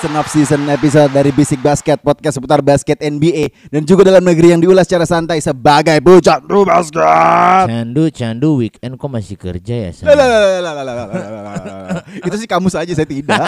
[0.00, 4.56] Season of Season episode dari Bisik Basket Podcast seputar basket NBA Dan juga dalam negeri
[4.56, 10.16] yang diulas secara santai sebagai pecandu basket Candu, candu, weekend kok masih kerja ya
[12.24, 13.44] Itu sih kamu saja, saya tidak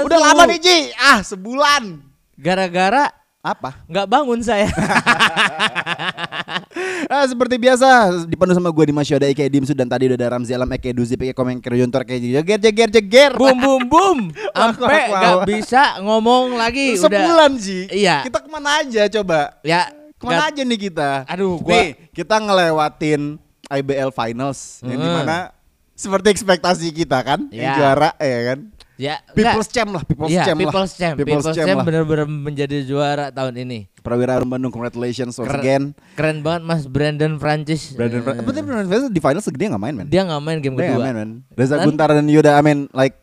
[0.00, 2.00] Udah lama nih Ji, ah sebulan
[2.40, 3.12] Gara-gara
[3.44, 3.84] apa?
[3.84, 4.72] Gak bangun saya
[7.12, 7.84] Ah, seperti biasa
[8.24, 11.12] dipenuhi sama gue di Masyoda Ike Dimsu dan tadi udah ada Ramzi Alam Eke Duzi
[11.12, 14.18] Eke Komeng Kerjontor Eke Jeger Jeger Jeger bum bum bum.
[14.56, 16.96] wah, Sampai nggak bisa ngomong lagi.
[16.96, 17.04] Udah.
[17.04, 18.24] Sebulan Ji Iya.
[18.24, 19.92] Kita ke mana aja coba Ya.
[20.16, 21.10] Ke mana nggak- aja nih kita?
[21.28, 23.20] Aduh, gua- Nih, kita ngelewatin
[23.68, 25.04] IBL Finals yang Hmm.
[25.04, 25.38] di mana
[25.92, 27.76] seperti ekspektasi kita kan, yang Ya.
[27.76, 28.58] juara ya kan.
[29.02, 29.18] Ya.
[29.34, 29.74] People's nggak.
[29.74, 30.62] Champ lah, People's Iya, Champ lah.
[30.62, 31.14] People's Champ.
[31.14, 31.84] People's, People's Champ, Champ lah.
[31.84, 33.90] benar-benar menjadi juara tahun ini.
[33.98, 35.82] Prawira Harum Bandung, congratulations once Keren- again.
[36.14, 37.92] Keren banget Mas Brandon Francis.
[37.92, 40.06] Brandon, Eh, Fra- tapi Brandon Francis di finals dia nggak main man.
[40.06, 41.02] dia nggak main game Dia kedua.
[41.02, 41.30] main man.
[41.50, 43.18] Reza Dan Guntar dan Yuda Amin like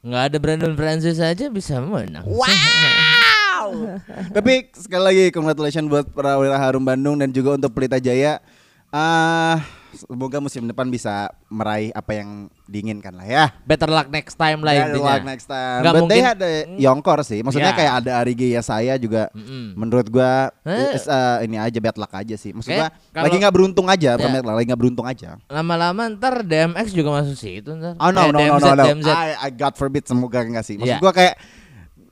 [0.00, 2.22] nggak ada Brandon Francis aja bisa menang.
[2.22, 3.98] Wow.
[4.36, 8.38] Tapi sekali lagi congratulations buat Prawira Harum Bandung dan juga untuk Pelita Jaya.
[8.88, 9.58] Ah,
[9.98, 12.28] semoga musim depan bisa meraih apa yang
[12.64, 13.44] diinginkan lah ya.
[13.62, 15.08] Better luck next time lah Yeah, intinya.
[15.10, 15.80] luck next time.
[15.80, 17.40] Nggak But mungkin- had a Yonkor sih.
[17.40, 17.76] Maksudnya Ya.
[17.76, 19.32] kayak ada Arigi ya saya juga.
[19.32, 19.74] Mm-mm.
[19.74, 20.94] Menurut gua Eh.
[20.94, 22.52] is, uh, ini aja bad luck aja sih.
[22.52, 24.38] Maksud gua kalau- lagi nggak beruntung aja, bukan Ya.
[24.38, 25.28] luck, lagi nggak beruntung aja.
[25.46, 27.96] Lama-lama ntar DMX juga masuk situ ntar.
[27.96, 28.84] Oh no Eh, no no DMZ, no no.
[28.84, 29.08] DMZ.
[29.08, 30.76] I, I God forbid semoga enggak sih.
[30.76, 31.00] Maksud Iya.
[31.00, 31.34] gua kayak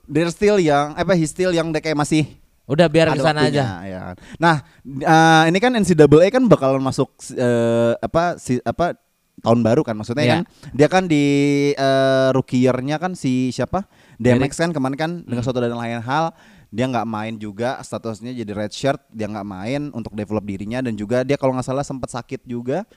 [0.05, 2.29] they're still young, apa he's still young dia kayak masih
[2.65, 3.67] Udah biar ke sana waktunya, aja.
[3.85, 4.03] ya.
[4.41, 8.97] Nah, eh, ini kan NCAA kan bakalan masuk eh, apa si apa
[9.41, 10.35] tahun baru kan maksudnya Iya.
[10.35, 11.25] kan dia kan di
[11.71, 13.85] eh, rookie year-nya kan si siapa
[14.17, 15.47] DMX kan kemarin kan dengan Hmm.
[15.47, 16.33] suatu dan lain hal
[16.71, 20.95] dia nggak main juga statusnya jadi red shirt dia nggak main untuk develop dirinya dan
[20.95, 22.89] juga dia kalau nggak salah sempat sakit juga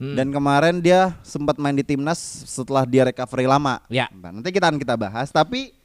[0.00, 0.16] Hmm.
[0.16, 2.16] dan kemarin dia sempat main di timnas
[2.48, 4.08] setelah dia recovery lama Ya.
[4.10, 5.76] Nah, nanti kita akan kita bahas tapi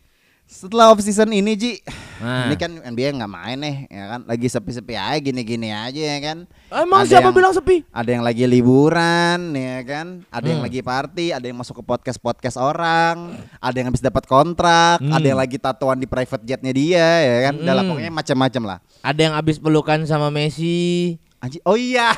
[0.46, 1.74] setelah off season ini Ji
[2.16, 2.48] Nah.
[2.48, 6.38] ini kan NBA nggak main nih ya kan lagi sepi-sepi aja gini-gini aja ya kan
[6.72, 7.84] Emang Ada siapa yang- bilang sepi?
[7.86, 10.68] ada yang lagi liburan ya kan ada yang Hmm.
[10.72, 15.12] lagi party ada yang masuk ke podcast podcast orang ada yang habis dapat kontrak Hmm.
[15.12, 17.84] ada yang lagi tatoan di private jetnya dia ya kan Hmm.
[17.84, 21.20] pokoknya macam-macam lah Ada yang habis pelukan sama Messi.
[21.38, 22.10] Anji, oh iya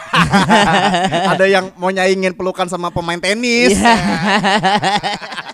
[1.34, 3.96] ada yang mau nyaingin pelukan sama pemain tenis Iya.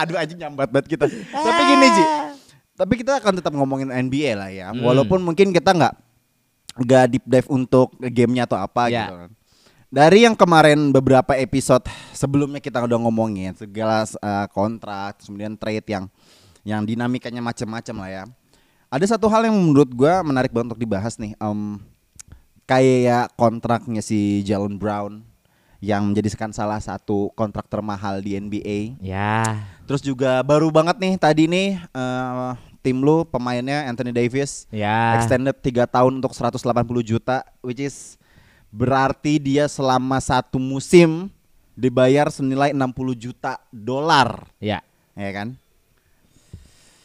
[0.00, 1.04] aduh aja nyambat banget kita.
[1.08, 2.04] Tapi gini Ji.
[2.74, 4.72] Tapi kita akan tetap ngomongin NBA lah ya.
[4.72, 4.80] Hmm.
[4.80, 5.94] walaupun mungkin kita nggak
[6.80, 9.04] nggak deep dive untuk gamenya atau apa Ya.
[9.04, 9.30] gitu kan.
[9.90, 11.82] Dari yang kemarin beberapa episode
[12.14, 16.06] sebelumnya kita udah ngomongin segala uh, kontrak kemudian trade yang
[16.62, 18.24] yang dinamikanya macam-macam lah ya.
[18.86, 21.78] Ada satu hal yang menurut gua menarik banget untuk dibahas nih Em,
[22.64, 25.26] kayak kontraknya si Jalen Brown
[25.80, 29.64] yang menjadikan salah satu kontrak termahal di NBA Ya.
[29.88, 35.16] Terus juga baru banget nih tadi nih eh, tim lu pemainnya Anthony Davis Ya.
[35.16, 36.60] extended 3 tahun untuk 180
[37.02, 38.20] juta which is
[38.68, 41.32] berarti dia selama satu musim
[41.72, 44.84] dibayar senilai 60 juta dolar Ya.
[45.16, 45.56] ya kan.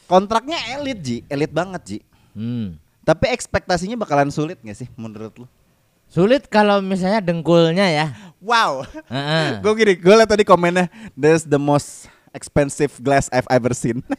[0.05, 1.99] Kontraknya elit Ji, elit banget Ji.
[2.37, 2.77] Hmm.
[3.01, 5.47] Tapi ekspektasinya bakalan sulit gak sih menurut lu?
[6.15, 8.07] Sulit kalau misalnya dengkulnya ya.
[8.39, 8.87] Wow.
[9.05, 9.49] Heeh.
[9.63, 13.99] gue gini, gue liat tadi komennya That's the most expensive glass I've ever seen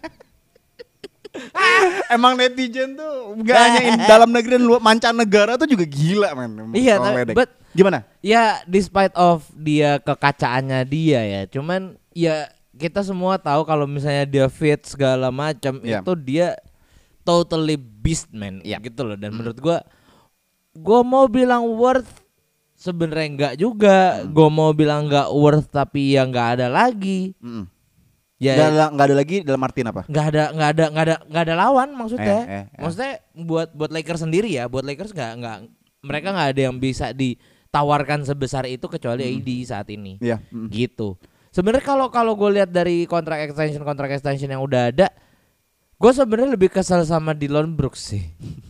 [2.09, 6.73] Emang netizen tuh Gak hanya in dalam negeri dan luar mancanegara tuh juga gila men
[6.73, 8.09] Iya, tapi- but- Gimana?
[8.19, 14.49] Ya, despite of dia kekacaannya dia ya, cuman ya kita semua tahu kalau misalnya dia
[14.49, 16.01] fit segala macam Iya.
[16.01, 16.57] itu dia
[17.21, 18.81] totally beast man Iya.
[18.81, 19.85] gitu loh dan menurut gua
[20.77, 22.09] gua mau bilang worth
[22.73, 27.33] sebenarnya enggak juga, gua mau bilang enggak worth tapi ya enggak ada lagi.
[27.41, 27.67] Mm-mm.
[28.37, 30.05] Ya Nggak ada, ada lagi dalam artian apa?
[30.05, 32.81] nggak ada nggak ada nggak ada nggak ada lawan maksudnya Eh, eh, eh.
[32.85, 35.57] maksudnya buat buat Lakers sendiri ya buat Lakers nggak nggak
[36.05, 40.45] mereka nggak ada yang bisa ditawarkan sebesar itu kecuali AD saat ini Iya.
[40.53, 40.69] mm.
[40.69, 41.17] gitu
[41.49, 45.09] sebenarnya kalau kalau gue lihat dari kontrak extension kontrak extension yang udah ada
[45.97, 48.25] gue sebenarnya lebih kesel sama Dylan Brooks sih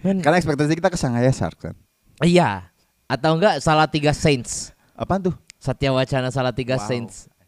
[0.00, 1.74] Men- Karena ekspektasi kita ke Shanghai Sharks kan.
[2.20, 2.70] Iya.
[3.06, 4.70] Atau enggak salah tiga Saints.
[4.94, 5.34] Apaan tuh?
[5.58, 6.86] Satya Wacana salah tiga Wow.
[6.86, 7.26] Saints.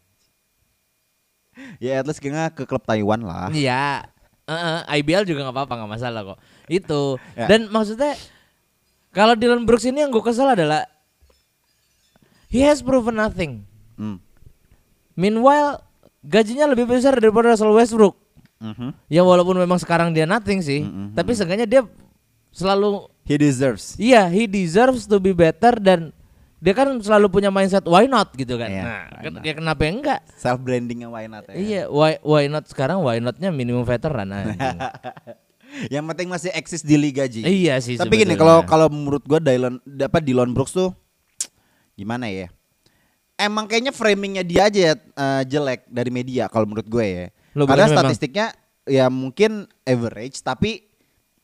[1.83, 3.51] Ya at least kayaknya ke klub Taiwan lah.
[3.51, 4.07] Iya.
[4.47, 6.39] Heeh, IBL juga nggak apa-apa nggak masalah kok.
[6.65, 7.19] Itu.
[7.35, 7.45] Ya.
[7.45, 8.15] Dan maksudnya
[9.11, 10.87] kalau Dylan Brooks ini yang gue kesel adalah
[12.47, 13.67] he has proven nothing.
[13.99, 14.17] Hmm.
[15.13, 15.83] Meanwhile
[16.23, 18.15] gajinya lebih besar daripada Russell Westbrook.
[18.63, 18.95] Mhm.
[19.11, 21.81] Ya walaupun memang sekarang dia nothing sih, Mm-mm, tapi seenggaknya dia
[22.51, 23.95] selalu He deserves.
[23.95, 26.11] iya he deserves to be better dan
[26.57, 28.69] dia kan selalu punya mindset why not gitu kan.
[28.69, 30.19] Iya, nah, kan- ya kenapa enggak?
[30.35, 31.55] Self brandingnya why not ya.
[31.55, 34.29] Iya, why why not sekarang why notnya minimum veteran.
[35.87, 37.41] Yang penting masih eksis di liga Ji.
[37.41, 38.67] Iya sih Tapi gini sebetulnya.
[38.67, 40.91] kalau kalau menurut gua Dylan dapat Dylan Brooks tuh
[41.97, 42.51] gimana ya?
[43.39, 47.25] Emang kayaknya framingnya dia aja ya, eh, jelek dari media kalau menurut gue ya.
[47.55, 48.47] Lo Karena berarti memang- statistiknya
[48.85, 50.90] ya mungkin average tapi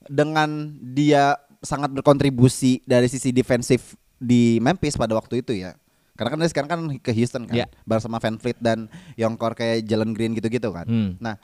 [0.07, 5.77] dengan dia sangat berkontribusi dari sisi defensif di Memphis pada waktu itu ya.
[6.17, 7.67] Karena kan dia sekarang kan ke Houston kan, Iya.
[7.85, 10.89] bareng sama Van Fleet dan Yonkor kayak Jalen Green gitu-gitu kan.
[10.89, 11.13] Hmm.
[11.21, 11.37] Nah,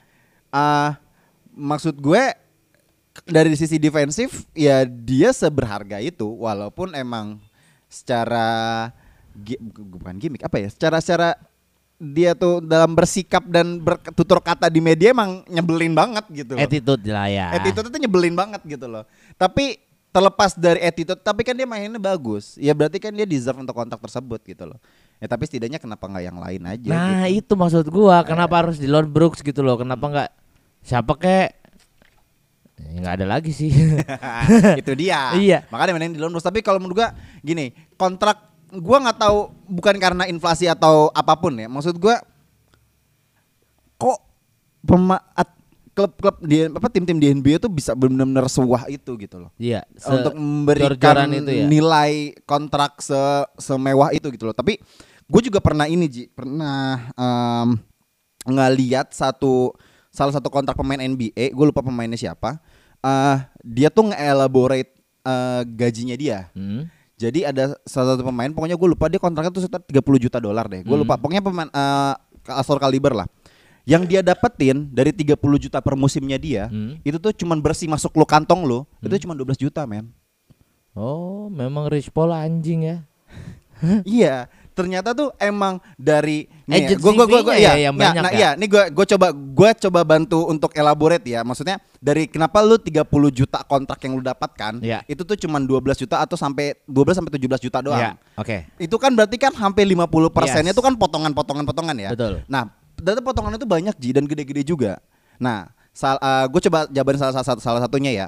[0.50, 0.98] ah
[1.54, 2.34] maksud gue
[3.30, 7.38] dari sisi defensif ya dia seberharga itu walaupun emang
[7.86, 8.90] secara
[9.70, 11.38] bukan gimmick apa ya secara secara
[11.94, 16.62] dia tuh dalam bersikap dan bertutur kata di media emang nyebelin banget gitu loh.
[16.62, 17.46] Attitude lah ya.
[17.54, 19.06] Attitude itu nyebelin banget gitu loh.
[19.38, 19.78] Tapi
[20.10, 22.54] terlepas dari attitude, tapi kan dia mainnya bagus.
[22.58, 24.78] Ya berarti kan dia deserve untuk kontrak tersebut gitu loh.
[25.22, 27.46] Ya tapi setidaknya kenapa nggak yang lain aja Nah gitu.
[27.46, 30.30] itu maksud gua kenapa harus di Lord Brooks gitu loh kenapa nggak
[30.84, 31.50] siapa kek
[32.74, 33.70] Ya, nggak ada lagi sih
[34.82, 35.30] itu dia.
[35.38, 35.62] Iya.
[35.70, 36.42] Makanya mainin di London.
[36.42, 39.38] Tapi kalau menurut gua gini, kontrak gua nggak tahu
[39.68, 41.68] bukan karena inflasi atau apa pun ya.
[41.70, 42.18] Maksud gua
[43.94, 44.18] kok
[44.82, 45.54] pema at-
[45.94, 49.54] klub-klub di apa tim-tim di NBA tuh bisa benar-benar sewah itu gitu loh.
[49.62, 53.14] iya untuk memberikan itu ya nilai kontrak se
[53.62, 54.56] semewah itu gitu loh.
[54.58, 54.82] Tapi
[55.24, 57.78] gue juga pernah ini Ji, pernah em,
[58.42, 59.70] ngeliat satu
[60.10, 62.58] salah satu kontrak pemain NBA, gue lupa pemainnya siapa.
[63.04, 64.90] eh dia tuh nge-elaborate
[65.22, 66.50] eh, gajinya dia.
[66.58, 66.90] Hmm.
[67.14, 70.66] Jadi ada salah satu pemain, pokoknya gue lupa dia kontraknya tuh sekitar 30 juta dolar
[70.66, 70.82] deh.
[70.82, 71.06] Gue Hmm.
[71.06, 72.14] lupa, pokoknya pemain eh
[72.50, 73.30] asal kaliber lah.
[73.86, 76.98] Yang dia dapetin dari 30 juta per musimnya dia, Hmm.
[77.04, 80.10] itu tuh cuman bersih masuk lu kantong lu, itu cuma 12 juta, men.
[80.94, 82.96] oh memang Rich Paul anjing ya
[84.06, 88.32] iya, ternyata tuh emang dari nih, gua, gua fee-nya iya, ya yang iya, banyak nah,
[88.34, 88.38] ya?
[88.38, 91.46] iya, nih gua gua coba gua coba bantu untuk elaborate ya.
[91.46, 95.06] Maksudnya dari kenapa lu 30 juta kontrak yang lu dapatkan, Iya.
[95.06, 98.02] itu tuh cuman 12 juta atau sampai 12 sampai 17 juta doang.
[98.02, 100.76] Iya, oke Itu kan berarti kan hampir 50 persennya Yes.
[100.76, 102.10] itu kan potongan-potongan-potongan ya.
[102.12, 102.42] Betul.
[102.50, 102.68] Nah,
[102.98, 104.98] data potongan itu banyak Ji dan gede-gede juga.
[105.38, 106.18] Nah, sal,
[106.50, 108.26] gue coba jabarin salah satu salah satunya ya.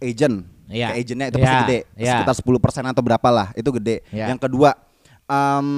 [0.00, 0.48] Agent.
[0.70, 0.94] Iya.
[0.94, 1.78] Kayak agentnya itu pasti Iya, gede.
[1.98, 2.12] iya.
[2.16, 4.00] Sekitar 10 persen atau berapa lah, itu gede.
[4.14, 4.32] Iya.
[4.32, 4.70] Yang kedua,
[5.30, 5.68] em,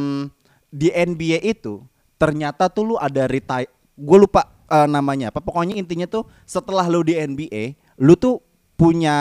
[0.66, 1.84] di NBA itu
[2.16, 3.69] ternyata tuh lu ada retire.
[3.93, 5.38] Gue lupa eh, namanya apa.
[5.38, 8.40] Pokoknya intinya tuh setelah lu di NBA, lu tuh
[8.72, 9.14] punya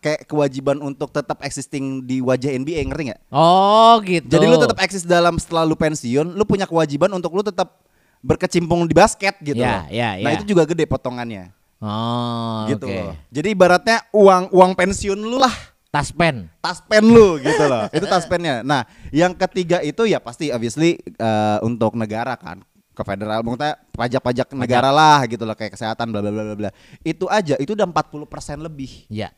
[0.00, 3.20] kayak kewajiban untuk tetap existing di wajah NBA ngerti nggak?
[3.28, 7.44] oh gitu Jadi lu tetap eksis dalam setelah lu pensiun, lu punya kewajiban untuk lu
[7.44, 7.84] tetap
[8.18, 9.92] berkecimpung di basket gitu Ya, loh.
[9.92, 10.36] ya, Nah ya.
[10.40, 11.52] itu juga gede potongannya,
[11.84, 12.96] oh gitu oke.
[12.96, 13.12] loh.
[13.28, 15.52] Jadi ibaratnya uang uang pensiun lu lah,
[15.88, 17.88] tas pen tas pen lu gitu loh.
[17.96, 18.60] itu tas pennya.
[18.60, 22.60] Nah yang ketiga itu ya pasti obviously eh, untuk negara kan
[22.92, 26.70] ke federal, maksudnya pajak-pajak negara lah gitu loh kayak kesehatan bla bla bla bla.
[27.06, 29.30] Itu aja itu udah 40% lebih ya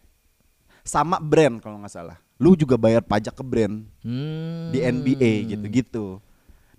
[0.80, 2.16] sama brand kalau nggak salah.
[2.40, 3.84] Lu juga bayar pajak ke brand.
[4.00, 4.72] hmm.
[4.72, 6.24] di NBA gitu-gitu.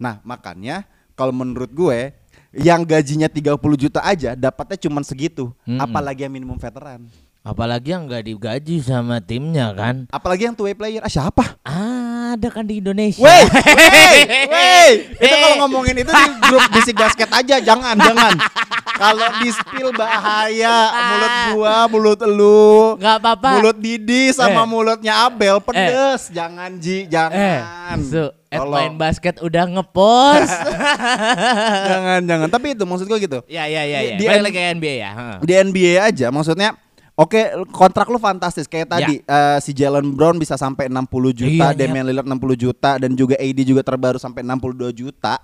[0.02, 2.10] Nah, makanya kalau menurut gue
[2.58, 5.78] yang gajinya 30 juta aja dapatnya cuma segitu, Mm-mm.
[5.78, 7.06] apalagi yang minimum veteran.
[7.42, 11.02] Apalagi yang nggak digaji sama timnya kan Apalagi yang two way player.
[11.02, 11.58] Ah, siapa?
[12.32, 13.44] ada kan di Indonesia Wey,
[13.76, 14.18] wey,
[14.48, 14.90] wey.
[15.18, 18.40] Itu kalau ngomongin itu di grup bisik basket aja, jangan, jangan.
[18.94, 22.96] Kalau di spill bahaya, mulut gua, mulut lu.
[22.96, 23.50] Nggak apa-apa.
[23.58, 24.66] Mulut Didi sama Eh.
[24.66, 26.30] mulutnya Abel pedes.
[26.30, 27.98] Jangan Ji, eh jangan.
[28.00, 28.32] su Tolong.
[28.52, 30.52] Headline basket udah ngepost
[31.90, 32.48] jangan, jangan.
[32.48, 33.40] Tapi itu maksud gua gitu.
[33.48, 36.70] ya ya ya Di- ya di balik lagi NBA ya di NBA aja maksudnya
[37.20, 41.76] Oke, kontrak lu fantastis kayak tadi eh, si Jalen Brown bisa sampai 60 juta, Ya.
[41.76, 45.36] Iya, Damian Lillard 60 juta dan juga AD juga terbaru sampai 62 juta.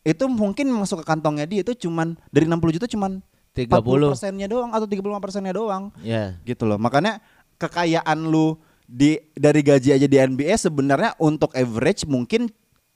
[0.00, 3.20] Itu mungkin masuk ke kantongnya dia itu cuman dari 60 juta cuman
[3.52, 3.68] 30.
[3.68, 6.80] 40 persennya doang atau 35 persennya doang ya gitu loh.
[6.80, 7.20] Makanya
[7.60, 8.56] kekayaan lu
[8.88, 12.48] di dari gaji aja di NBA sebenarnya untuk average mungkin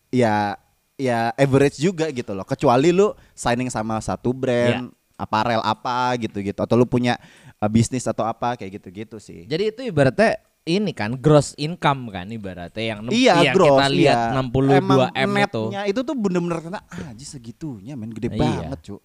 [0.08, 0.56] ya
[0.96, 2.48] ya average juga gitu loh.
[2.48, 8.24] Kecuali lu signing sama satu brand aparel apa gitu-gitu atau lu punya uh, bisnis atau
[8.24, 9.44] apa kayak gitu-gitu sih.
[9.44, 13.76] Jadi itu ibaratnya ini kan gross income kan ibaratnya yang Iya, yang gross.
[13.76, 14.40] kita lihat iya.
[14.40, 15.62] 62 Emang M itu.
[15.92, 18.40] itu tuh bener-bener kena ah, segitunya men gede Iya.
[18.40, 18.96] banget, cu.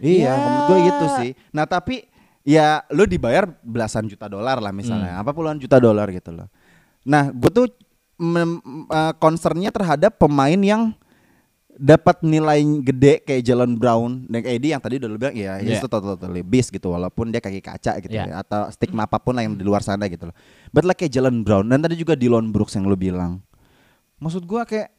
[0.00, 0.32] Iya, Ya.
[0.34, 1.30] menurut gue gitu sih.
[1.52, 2.08] Nah, tapi
[2.44, 5.22] ya lu dibayar belasan juta dolar lah misalnya, Hmm.
[5.22, 6.48] apa puluhan juta dolar gitu loh.
[7.04, 7.66] Nah, gue tuh
[8.16, 10.96] uh, concernnya terhadap pemain yang
[11.74, 15.82] dapat nilai gede kayak Jalen Brown dan KD yang tadi udah lu bilang ya Yeah.
[15.82, 18.30] itu totally beast gitu walaupun dia kaki kaca gitu Yeah.
[18.30, 20.36] ya atau stigma apa pun lah yang di luar sana gitu loh.
[20.70, 23.42] But like kayak Jalen Brown dan tadi juga Dylan Brooks yang lu bilang.
[24.22, 24.94] Maksud gua kayak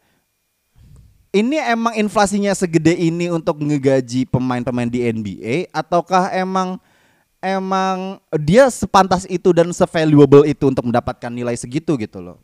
[1.36, 6.80] ini emang inflasinya segede ini untuk ngegaji pemain-pemain di NBA ataukah emang
[7.44, 12.40] emang dia sepantas itu dan se-valuable itu untuk mendapatkan nilai segitu gitu loh.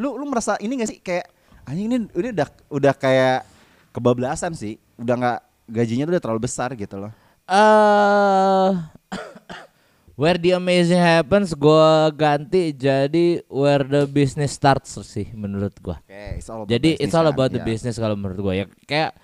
[0.00, 1.28] Lu lu merasa ini gak sih kayak
[1.68, 3.51] anjing ini ini udah udah kayak
[3.92, 4.80] kebablasan sih.
[4.98, 5.38] Udah nggak
[5.70, 7.12] gajinya tuh udah terlalu besar gitu loh.
[7.46, 8.70] Eh
[10.12, 16.04] Where the amazing happens gua ganti jadi where the business starts sih menurut gua.
[16.04, 17.66] Oke, it's all about Jadi it's all kan, about the ya.
[17.66, 18.64] business kalau menurut gua ya.
[18.84, 19.16] Kayak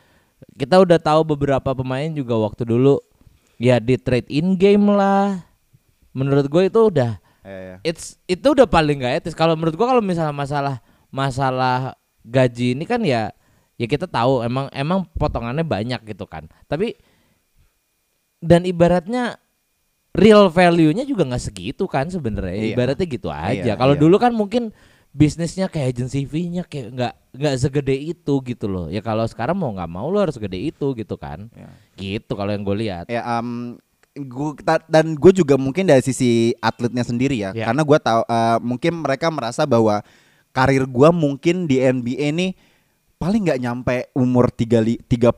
[0.56, 3.04] kita udah tahu beberapa pemain juga waktu dulu
[3.60, 5.44] ya di trade in game lah.
[6.16, 7.76] Menurut gue itu udah Iya, iya.
[7.84, 9.36] it's itu udah paling gak etis.
[9.36, 10.76] Kalau menurut gua kalau misalnya masalah
[11.12, 11.94] masalah
[12.24, 13.28] gaji ini kan ya
[13.78, 16.50] ya kita tahu emang emang potongannya banyak gitu kan.
[16.66, 16.98] Tapi
[18.42, 19.38] dan ibaratnya
[20.14, 22.58] real value-nya juga nggak segitu kan sebenarnya.
[22.58, 22.74] Iya.
[22.74, 23.72] Ibaratnya gitu aja.
[23.72, 24.02] Iya, Kalau iya.
[24.02, 24.74] dulu kan mungkin
[25.14, 28.86] bisnisnya kayak agency fee-nya kayak nggak nggak segede itu gitu loh.
[28.90, 31.46] Ya kalau sekarang mau nggak mau lo harus gede itu gitu kan.
[31.54, 31.70] Iya.
[31.94, 33.06] Gitu kalau yang gue lihat.
[33.06, 33.78] Ya, um,
[34.26, 34.54] gua,
[34.90, 37.70] dan gue juga mungkin dari sisi atletnya sendiri ya, Ya.
[37.70, 40.02] karena gue tahu uh, mungkin mereka merasa bahwa
[40.50, 42.50] karir gue mungkin di NBA nih
[43.18, 45.34] paling nggak nyampe umur 30 30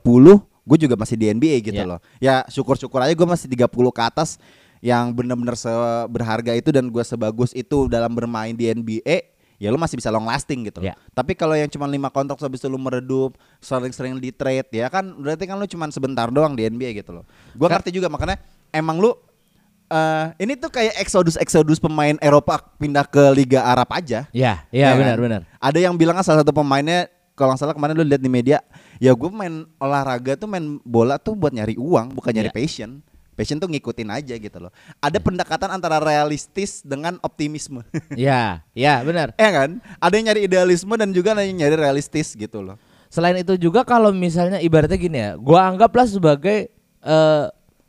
[0.61, 1.89] gue juga masih di NBA gitu Ya.
[1.89, 1.99] loh.
[2.21, 4.37] Ya syukur-syukur aja gue masih 30 ke atas
[4.79, 9.97] yang bener-bener seberharga itu dan gue sebagus itu dalam bermain di NBA ya lu masih
[9.97, 10.89] bisa long lasting gitu loh.
[10.89, 10.97] Ya.
[11.11, 15.05] Tapi kalau yang cuma lima kontrak habis itu lu meredup, sering-sering di trade ya kan
[15.17, 17.25] berarti kan lu cuma sebentar doang di NBA gitu loh.
[17.53, 18.37] Gua Kan- ngerti juga makanya
[18.69, 19.13] emang lu
[19.85, 24.25] eh ini tuh kayak eksodus eksodus pemain Eropa pindah ke Liga Arab aja.
[24.31, 25.25] Ya, Ya ya benar kan?
[25.25, 25.41] benar.
[25.57, 28.61] Ada yang bilang salah satu pemainnya kalau nggak salah kemarin lu lihat di media,
[29.01, 32.55] ya gue main olahraga tuh main bola tuh buat nyari uang, bukan nyari Ya.
[32.55, 33.01] passion.
[33.33, 34.69] Passion tuh ngikutin aja gitu loh.
[35.01, 37.81] Ada pendekatan antara realistis dengan optimisme.
[38.13, 39.33] Ya, ya benar.
[39.33, 39.81] ya kan?
[39.97, 42.77] Ada yang nyari idealisme dan juga ada yang nyari realistis gitu loh.
[43.09, 46.69] Selain itu juga kalau misalnya ibaratnya gini ya, gua anggaplah sebagai
[47.01, 47.45] eh,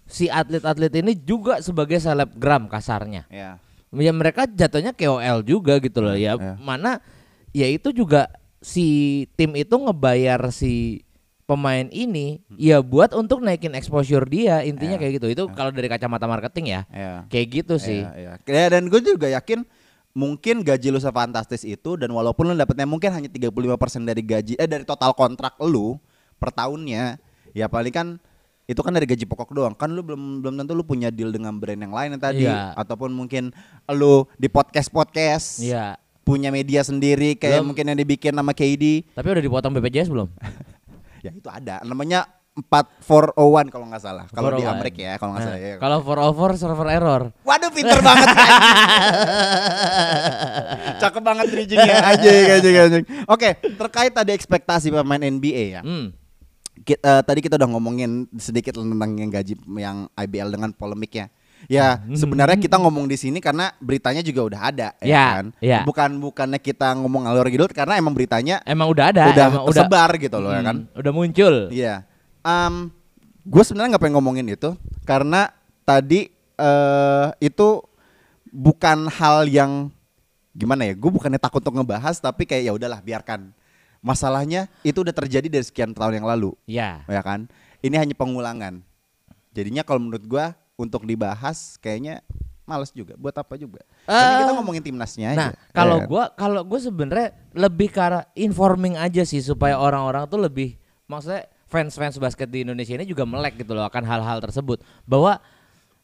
[0.09, 3.29] si atlet-atlet ini juga sebagai selebgram kasarnya.
[3.29, 3.61] Ya.
[3.93, 6.41] Ya mereka jatuhnya KOL juga gitu loh ya.
[6.41, 6.57] Ya.
[6.57, 7.05] Mana
[7.53, 8.33] ya itu juga
[8.63, 8.87] si
[9.35, 11.03] tim itu ngebayar si
[11.43, 15.01] pemain ini ya buat untuk naikin exposure dia intinya Ya.
[15.03, 15.27] kayak gitu.
[15.29, 16.81] Itu kalau dari kacamata marketing ya.
[16.89, 17.13] Ya.
[17.29, 18.01] Kayak gitu sih.
[18.01, 18.33] Iya, iya.
[18.47, 19.67] Ya, dan gue juga yakin
[20.13, 23.59] mungkin gaji lu sefantastis itu dan walaupun lu dapetnya mungkin hanya 35%
[24.05, 25.97] dari gaji eh dari total kontrak lu
[26.37, 27.17] per tahunnya,
[27.53, 28.09] ya paling kan
[28.63, 29.75] itu kan dari gaji pokok doang.
[29.75, 32.77] Kan lu belum belum tentu lu punya deal dengan brand yang lain yang tadi Iya.
[32.79, 33.51] ataupun mungkin
[33.91, 35.97] lu di podcast-podcast Iya.
[36.23, 37.69] Punya media sendiri kayak Belum.
[37.71, 39.11] mungkin yang dibikin sama KD.
[39.11, 40.29] Tapi udah dipotong BPJS belum?
[41.23, 41.79] Ya itu ada.
[41.83, 44.27] Namanya 4401 kalau nggak salah.
[44.27, 44.75] Kalau di 401.
[44.75, 45.75] Amerika ya kalau nggak Nah, salah ya.
[45.79, 47.23] Kalau for over server error.
[47.43, 48.27] Waduh pinter banget
[50.99, 53.05] Cakep banget bridgingnya anjing anjing anjing.
[53.27, 55.83] Oke, terkait tadi ekspektasi pemain NBA ya.
[55.83, 56.11] Hmm.
[56.83, 61.31] Ki- eh, tadi kita udah ngomongin sedikit tentang yang gaji yang IBL dengan polemiknya.
[61.71, 65.47] Ya, sebenarnya kita ngomong di sini karena beritanya juga udah ada ya, Ya, kan.
[65.63, 65.81] ya.
[65.87, 70.11] Bukan bukannya kita ngomong alur gitu karena emang beritanya Emang udah ada, udah emang tersebar
[70.19, 70.77] gitu loh ya Hmm, kan.
[70.99, 71.55] Udah muncul.
[71.71, 72.03] Iya.
[72.43, 72.91] Um,
[73.43, 75.51] gue sebenarnya nggak pengen ngomongin itu karena
[75.83, 77.83] tadi eh itu
[78.51, 79.89] bukan hal yang
[80.53, 80.95] gimana ya?
[80.95, 83.55] Gue bukannya takut untuk ngebahas tapi kayak ya udahlah biarkan.
[84.03, 87.07] Masalahnya itu udah terjadi dari sekian tahun yang lalu, Ya.
[87.07, 87.47] ya kan?
[87.81, 88.83] Ini hanya pengulangan.
[89.55, 90.45] Jadinya kalau menurut gue
[90.83, 92.27] untuk dibahas kayaknya
[92.67, 93.15] males juga.
[93.15, 93.83] Buat apa juga?
[94.07, 95.39] Karena Eh, kita ngomongin timnasnya aja.
[95.39, 96.09] Nah, kalau kan?
[96.11, 102.19] gua kalau gua sebenarnya lebih arah informing aja sih supaya orang-orang tuh lebih maksudnya fans-fans
[102.21, 105.41] basket di Indonesia ini juga melek gitu loh akan hal-hal tersebut bahwa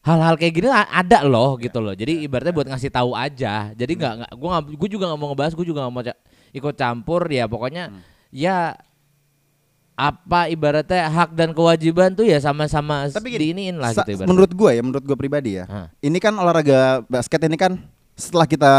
[0.00, 1.92] hal-hal kayak gini ada loh gitu loh.
[1.92, 3.74] Jadi ibaratnya buat ngasih tahu aja.
[3.74, 6.04] Jadi nggak gua nggak gua juga nggak mau ngebahas, gua juga nggak mau
[6.48, 7.92] ikut campur ya pokoknya
[8.32, 8.72] ya
[9.98, 14.30] apa ibaratnya hak dan kewajiban tuh ya sama-sama Tapi gini, diiniin lah gitu ibaratnya.
[14.30, 15.66] menurut gue ya, menurut gue pribadi ya.
[15.66, 15.90] Hah.
[15.98, 17.82] Ini kan olahraga basket ini kan
[18.14, 18.72] setelah kita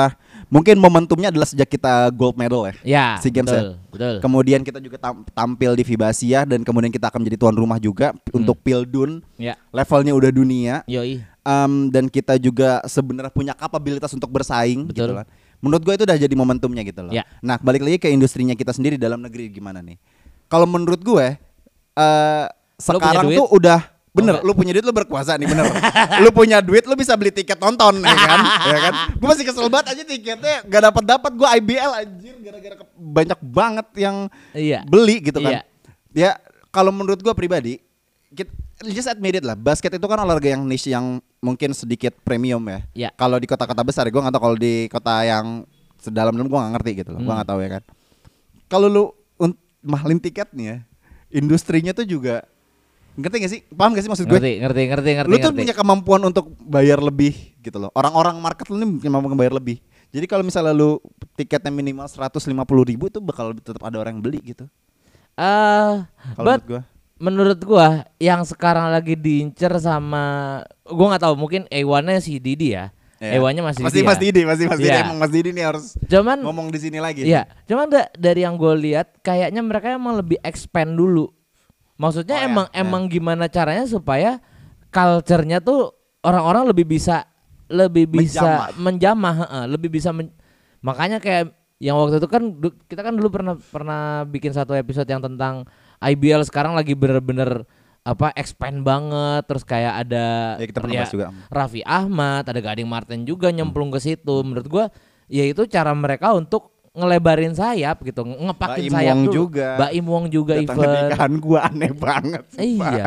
[0.48, 2.74] mungkin momentumnya adalah sejak kita gold medal ya.
[2.88, 3.76] Ya, SEA Games betul, ya.
[3.92, 4.16] betul.
[4.24, 7.80] Kemudian kita juga tam- tampil di FIBA Asia dan kemudian kita akan menjadi tuan rumah
[7.80, 9.20] juga untuk Pildun.
[9.36, 9.60] Ya.
[9.76, 10.76] Levelnya udah dunia.
[10.88, 11.20] Yoi.
[11.44, 15.20] Em, dan kita juga sebenarnya punya kapabilitas untuk bersaing gitu Betul.
[15.20, 15.28] kan.
[15.60, 17.12] Menurut gue itu udah jadi momentumnya gitu loh.
[17.12, 17.28] Ya.
[17.44, 20.00] Nah, balik lagi ke industrinya kita sendiri dalam negeri gimana nih?
[20.50, 21.28] Kalau menurut gue
[21.94, 22.46] eh
[22.80, 23.80] sekarang tuh udah
[24.10, 24.48] bener, enggak?
[24.50, 25.66] lu punya duit lu berkuasa nih bener.
[26.26, 28.40] lu punya duit lu bisa beli tiket nonton ya kan?
[28.66, 28.94] ya kan?
[29.16, 33.88] Gue masih kesel banget aja tiketnya gak dapat dapat gue IBL anjir gara-gara banyak banget
[33.96, 34.16] yang
[34.52, 34.82] Iya.
[34.84, 35.62] beli gitu kan.
[35.62, 35.62] Iya.
[36.10, 36.32] Ya
[36.70, 37.82] kalau menurut gua pribadi,
[38.34, 38.50] kita,
[38.90, 39.58] just admit it lah.
[39.58, 42.80] Basket itu kan olahraga yang niche yang mungkin sedikit premium ya.
[42.94, 43.10] Iya.
[43.18, 45.66] Kalau di kota-kota besar, gua nggak tahu kalau di kota yang
[45.98, 47.22] sedalam-dalam gua nggak ngerti gitu loh.
[47.22, 47.30] Hmm.
[47.30, 47.84] nggak tahu ya kan.
[48.70, 49.04] Kalau lu
[49.84, 50.84] mahalin tiketnya,
[51.32, 52.44] industrinya tuh juga
[53.20, 53.62] ngerti gak sih?
[53.76, 54.40] Paham gak sih maksud gue?
[54.40, 55.30] Ngerti, ngerti, ngerti, ngerti.
[55.30, 55.60] lu tuh ngerti.
[55.60, 57.92] punya kemampuan untuk bayar lebih gitu loh.
[57.92, 59.84] Orang-orang market lu nih punya kemampuan bayar lebih.
[60.10, 60.98] Jadi kalau misalnya lu
[61.38, 62.42] tiketnya minimal 150
[62.90, 64.66] ribu itu bakal tetap ada orang yang beli gitu.
[65.38, 65.94] Eh,
[66.36, 66.82] Kalau menurut gua.
[67.20, 72.90] menurut gua yang sekarang lagi diincer sama gua nggak tahu mungkin A1-nya si Didi ya.
[73.20, 73.36] Ya.
[73.36, 74.08] A1-nya masih masih Didi.
[74.08, 74.24] Mas ya.
[74.24, 74.90] Didi, masih Mas Didi.
[74.90, 75.04] Iya.
[75.04, 77.28] Emang Mas Didi nih harus Cuman ngomong di sini lagi.
[77.28, 81.28] Iya, cuman da- dari yang gue lihat kayaknya mereka emang lebih expand dulu.
[81.96, 82.80] Maksudnya Oh, ya, emang ya.
[82.80, 84.40] emang gimana caranya supaya
[84.88, 87.28] culture-nya tuh orang-orang lebih bisa
[87.68, 90.34] lebih bisa menjamah, heeh, lebih bisa men-
[90.80, 92.44] makanya kayak yang waktu itu kan
[92.88, 95.64] kita kan dulu pernah pernah bikin satu episode yang tentang
[96.00, 97.68] IBL sekarang lagi bener-bener
[98.02, 101.26] apa expand banget terus kayak ada Ya, kita ya, juga.
[101.48, 104.36] Raffi Ahmad, ada Gading Martin juga nyemplung ke situ.
[104.42, 104.86] Menurut gua
[105.26, 109.34] ya itu cara mereka untuk ngelebarin sayap gitu, nge- ngepakin Baim sayap Wong dulu.
[109.36, 109.68] juga.
[109.78, 112.44] Baim Wong juga Datang ke nikahan gua aneh banget.
[112.50, 113.04] sumpah, Iya.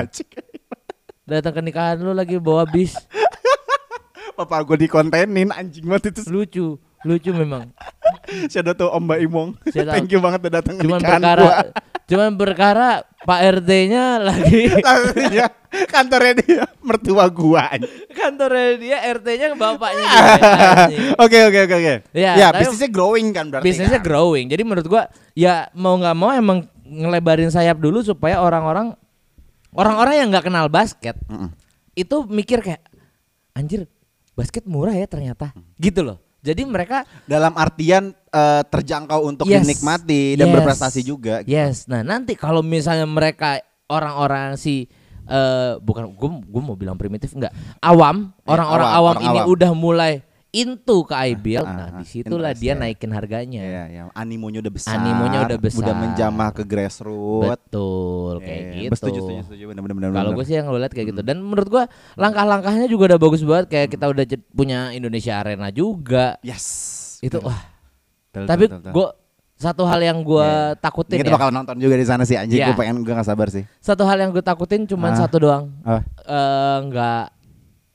[1.25, 2.95] Datang ke nikahan lu lagi bawa bis.
[4.39, 6.21] Papa gua dikontenin anjing banget itu.
[6.27, 6.67] lucu,
[7.03, 7.69] lucu memang.
[8.47, 9.49] Shadow tuh Om Mbak Imong.
[9.67, 9.93] Shout out.
[9.95, 11.55] Thank you banget udah datang ke nikahan perkara gua.
[12.13, 12.89] Cuman perkara
[13.19, 14.69] Pak RT-nya lagi
[15.39, 15.49] ya,
[15.87, 17.71] kantornya dia mertua gua.
[18.13, 21.15] kantornya dia RT-nya bapaknya anjing.
[21.17, 21.95] Oke oke oke oke.
[22.13, 23.65] Iya, Ya, tapi- bisnisnya growing kan berarti.
[23.65, 24.05] bisnisnya kan?
[24.05, 24.47] growing.
[24.47, 25.03] Jadi menurut gua
[25.33, 28.93] ya mau nggak mau emang ngelebarin sayap dulu supaya orang-orang
[29.73, 31.49] orang-orang yang nggak kenal basket Mm-mm.
[31.95, 32.83] itu mikir kayak
[33.53, 33.89] anjir
[34.33, 36.19] basket murah ya ternyata gitu loh.
[36.43, 39.63] Jadi mereka Dalam artian eh, terjangkau untuk Yes.
[39.63, 40.55] dinikmati dan Yes.
[40.55, 41.35] berprestasi juga.
[41.41, 41.55] gitu.
[41.55, 41.87] yes.
[41.87, 44.91] Nah nanti kalau misalnya mereka orang-orang si
[45.23, 49.39] eh bukan gue gue mau bilang primitif enggak awam Ya, orang-orang awam, awam, orang ini
[49.39, 49.53] awam.
[49.55, 50.13] udah mulai
[50.53, 51.65] into ke IBL.
[51.65, 53.61] Ah, nah ah, di situlah interest, dia naikin harganya.
[53.65, 54.03] Iya, ya.
[54.13, 55.01] Animonya udah besar.
[55.01, 55.81] Animonya udah besar.
[55.81, 57.49] Udah menjamah ke grassroots.
[57.49, 58.73] Betul Iya, kayak iya.
[58.77, 58.93] gitu.
[59.01, 59.65] Setuju, setuju, setuju.
[59.73, 61.23] Bener, bener, Kalau gue sih yang gue lihat kayak gitu.
[61.25, 61.85] Dan menurut gue
[62.15, 63.67] langkah-langkahnya juga udah bagus banget.
[63.73, 66.37] Kayak kita udah punya Indonesia Arena juga.
[66.45, 66.65] Yes.
[67.25, 67.49] Itu betul.
[67.49, 67.61] wah.
[68.33, 69.07] Betul, Tapi gue
[69.57, 70.75] satu hal yang gue Iya.
[70.77, 71.37] takutin Kita ya.
[71.39, 72.61] bakal nonton juga di sana sih anjing.
[72.61, 72.73] Iya.
[72.73, 73.65] Gue pengen gue gak sabar sih.
[73.81, 75.19] Satu hal yang gue takutin cuman Ah.
[75.25, 75.65] satu doang.
[75.87, 77.25] Eh, nggak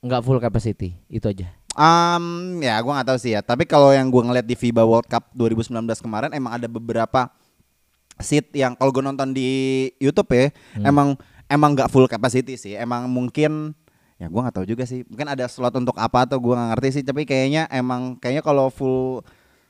[0.02, 0.98] nggak full capacity.
[1.06, 1.57] Itu aja.
[1.78, 3.46] Um, ya gue nggak tahu sih ya.
[3.46, 7.30] Tapi kalau yang gue ngeliat di FIBA World Cup 2019 kemarin emang ada beberapa
[8.18, 9.50] seat yang kalau gue nonton di
[9.98, 10.86] YouTube ya, Hmm.
[10.86, 11.08] emang
[11.46, 12.74] emang nggak full capacity sih.
[12.74, 13.78] Emang mungkin
[14.18, 15.06] ya gue nggak tahu juga sih.
[15.06, 17.04] Mungkin ada slot untuk apa atau gue nggak ngerti sih.
[17.06, 19.22] Tapi kayaknya emang kayaknya kalau full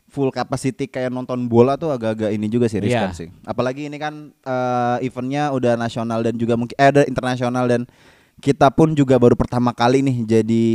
[0.07, 3.19] full capacity kayak nonton bola tuh agak-agak ini juga sih riskan Iya.
[3.19, 3.27] sih.
[3.43, 7.83] Apalagi ini kan eh, eventnya udah nasional dan juga mungkin eh, ada internasional dan
[8.39, 10.65] kita pun juga baru pertama kali nih jadi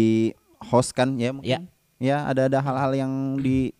[0.65, 1.49] host kan ya mungkin.
[1.49, 1.61] Ya.
[1.99, 3.71] Ya ada ada hal-hal yang di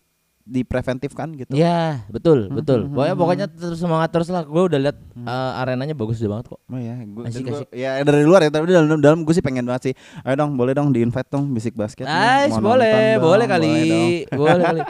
[0.43, 1.55] di preventif kan gitu.
[1.55, 2.79] Ya betul Hmm, betul.
[2.91, 4.43] Pokoknya pokoknya terus semangat terus lah.
[4.43, 6.59] Gue udah lihat eh, arenanya bagus banget kok.
[6.67, 7.69] Oh ya, gua, Asik, gua- asik.
[7.71, 9.93] ya dari luar ya, tapi dalam dalam gue sih pengen banget sih.
[10.21, 12.03] Ayo dong, boleh dong di invite dong bisik basket.
[12.03, 14.09] Mau boleh, nonton dong, boleh kali, dong.
[14.35, 14.81] boleh kali.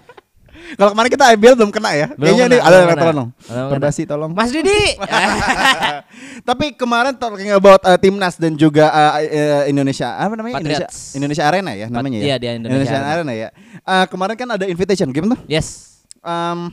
[0.80, 2.08] Kalau kemarin kita IBL belum kena ya.
[2.16, 3.30] Belum Kayaknya kena, nih ada tolong dong.
[3.72, 4.32] Perbasi tolong.
[4.34, 4.82] Mas Didi.
[6.50, 11.16] Tapi kemarin talking about uh, timnas dan juga uh, uh, Indonesia apa namanya Indonesia Patriots.
[11.16, 12.26] Indonesia Arena ya namanya ya.
[12.26, 13.32] iya, dia Indonesia Arena.
[13.36, 13.50] ya.
[13.84, 15.40] Uh, kemarin kan ada invitation game tuh.
[15.46, 16.02] yes.
[16.24, 16.72] Um,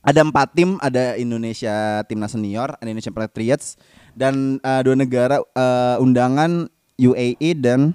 [0.00, 3.76] ada empat tim, ada Indonesia timnas senior, ada Indonesia Patriots
[4.16, 6.66] dan uh, dua negara uh, undangan
[6.96, 7.92] UAE dan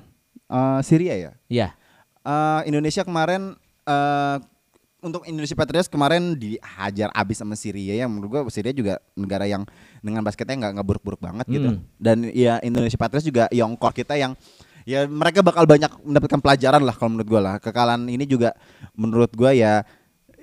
[0.49, 1.31] uh, Syria ya.
[1.49, 1.67] Iya.
[2.25, 3.53] Uh, Indonesia kemarin
[3.85, 4.37] uh,
[5.05, 8.09] untuk Indonesia Patriots kemarin dihajar abis sama Syria ya.
[8.09, 9.61] Menurut gua Syria juga negara yang
[10.01, 11.69] dengan basketnya nggak nggak buruk-buruk banget gitu.
[11.77, 11.85] Hmm.
[12.01, 14.33] dan ya Indonesia Patriots juga Yongkok kita yang
[14.89, 17.55] ya mereka bakal banyak mendapatkan pelajaran lah kalau menurut gua lah.
[17.61, 18.57] Kekalahan ini juga
[18.97, 19.85] menurut gua ya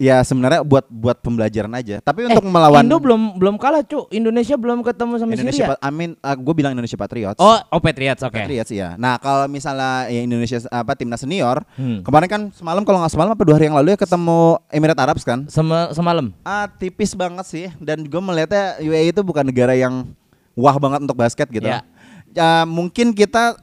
[0.02, 2.02] ya sebenarnya buat buat pembelajaran aja.
[2.02, 4.10] Tapi Eh, untuk melawan Indo belum belum kalah, Cuk.
[4.10, 5.78] Indonesia belum ketemu sama Indonesia, Syria.
[5.78, 7.38] Pa- I mean, gue bilang Indonesia Patriots.
[7.38, 8.34] Oh, oh Patriots, oke.
[8.34, 8.98] Patriots ya.
[8.98, 12.02] Nah kalau misalnya ya Indonesia apa timnas senior Hmm.
[12.02, 14.38] kemarin kan semalam kalau nggak semalam apa dua hari yang lalu ya ketemu
[14.68, 15.46] Emirat Arab kan?
[15.46, 16.34] Sema- semalam.
[16.42, 20.10] Ah tipis banget sih dan gue melihatnya UAE itu bukan negara yang
[20.52, 21.62] wah banget untuk basket gitu.
[21.62, 21.86] Ya.
[22.32, 23.54] Ya, mungkin kita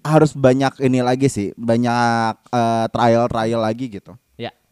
[0.00, 2.38] harus banyak ini lagi sih, banyak
[2.88, 4.14] trial trial lagi gitu.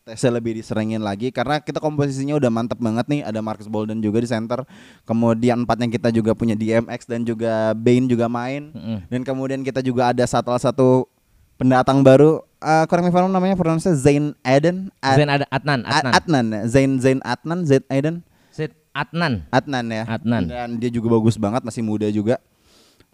[0.04, 0.12] Ya.
[0.12, 4.20] Tesnya lebih diseringin lagi karena kita komposisinya udah mantep banget nih ada Marcus Bolden juga
[4.20, 4.60] di center
[5.08, 9.08] kemudian empatnya kita juga punya DMX dan juga Bane juga main Mm-mm.
[9.08, 11.08] dan kemudian kita juga ada satu satu
[11.56, 16.12] pendatang baru uh, kurang paham namanya pronounce Zain Eden Ad- Zain ada Adnan, Ad- Adnan.
[16.12, 16.60] Adnan ya.
[16.68, 18.20] Zain Zain Adnan Zain Eden
[18.52, 19.48] Zid Adnan.
[19.48, 20.42] Adnan ya Adnan.
[20.52, 22.36] dan dia juga bagus banget masih muda juga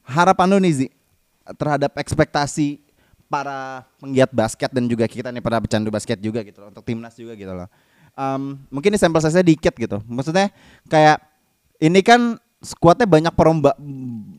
[0.02, 0.86] harapan lu nih Zi
[1.54, 2.82] terhadap ekspektasi
[3.30, 7.14] para penggiat basket dan juga kita nih para pecandu basket juga gitu loh untuk timnas
[7.14, 7.70] juga gitu loh.
[8.18, 10.02] Em, mungkin ini sampel size dikit gitu.
[10.10, 10.50] Maksudnya
[10.90, 11.22] kayak
[11.78, 13.72] ini kan skuadnya banyak peromba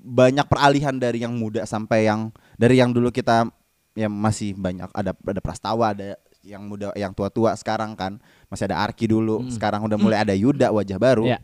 [0.04, 3.48] banyak peralihan dari yang muda sampai yang dari yang dulu kita
[3.96, 8.20] ya masih banyak ada ada Prastawa ada yang muda yang tua-tua sekarang kan.
[8.52, 11.32] Masih ada Arki dulu sekarang udah mulai ada Yuda wajah baru.
[11.32, 11.40] Ya.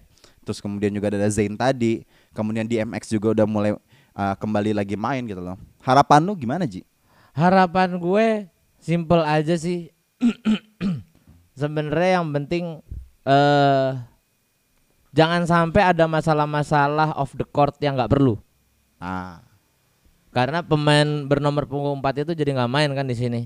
[0.47, 2.07] terus kemudian juga ada Zain tadi.
[2.31, 3.75] Kemudian DMX juga udah mulai
[4.15, 5.60] uh, kembali lagi main gitu loh.
[5.83, 6.88] Harapan lu gimana Ji?
[7.38, 8.50] Harapan gue
[8.82, 9.93] simple aja sih.
[11.62, 12.82] Sebenarnya yang penting
[13.28, 13.89] eh
[15.13, 18.41] jangan sampai ada masalah-masalah off the court yang nggak perlu.
[18.97, 19.45] Ah,
[20.34, 23.41] Karena pemain bernomor punggung 4 itu jadi nggak main kan di sini.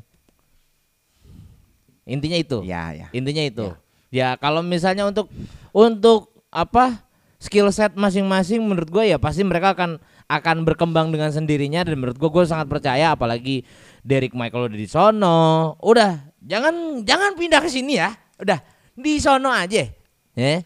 [2.08, 2.64] Intinya itu.
[2.64, 3.08] ya ya.
[3.12, 3.76] Intinya itu.
[4.12, 5.28] Ya kalau misalnya untuk
[5.72, 7.00] untuk apa
[7.40, 10.00] skill set masing-masing menurut gue ya pasti mereka akan
[10.32, 13.67] akan berkembang dengan sendirinya dan menurut gue gue sangat percaya apalagi
[14.00, 15.76] Derek Michael udah di sono.
[15.84, 18.15] Udah jangan jangan pindah ke sini ya.
[18.39, 18.63] Udah
[18.96, 19.84] di sono aja.
[20.32, 20.63] Ya.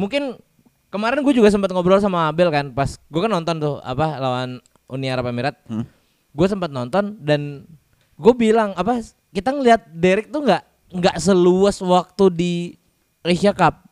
[0.00, 0.40] Mungkin
[0.88, 4.64] kemarin gue juga sempat ngobrol sama Abel kan pas gue kan nonton tuh apa lawan
[4.88, 5.60] Uni Arab Emirat.
[5.68, 5.84] Hmm.
[6.32, 7.68] Gue sempat nonton dan
[8.16, 12.52] gue bilang apa kita ngelihat Derek tuh nggak nggak seluas waktu di
[13.20, 13.91] Asia Cup.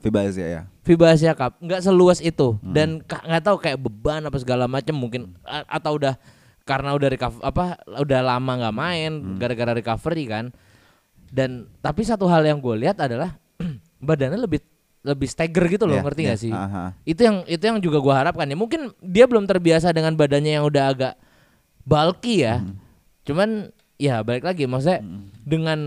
[0.00, 0.62] FIBA Asia ya.
[0.80, 2.56] FIBA Asia Cup nggak seluas itu.
[2.62, 6.16] Dan ka- nggak tahu kayak beban apa segala macam mungkin a- atau udah
[6.64, 7.64] karena udah recover apa
[7.98, 10.44] udah lama nggak main gara-gara recovery kan.
[11.28, 13.36] Dan tapi satu hal yang gue lihat adalah
[14.00, 14.64] badannya lebih
[15.00, 16.52] lebih stagger gitu loh Iya, ngerti iya, nggak sih?
[16.52, 16.84] Aha.
[17.04, 18.52] itu yang itu yang juga gue harapkan ya.
[18.52, 21.14] Mungkin dia belum terbiasa dengan badannya yang udah agak
[21.82, 22.60] bulky ya.
[23.24, 25.00] Cuman ya balik lagi maksudnya
[25.40, 25.78] dengan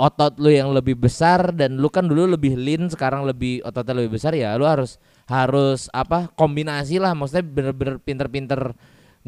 [0.00, 4.16] otot lu yang lebih besar dan lu kan dulu lebih lean sekarang lebih ototnya lebih
[4.16, 4.96] besar ya lu harus
[5.28, 7.12] harus apa kombinasi lah.
[7.12, 8.72] Maksudnya bener-bener pinter-pinter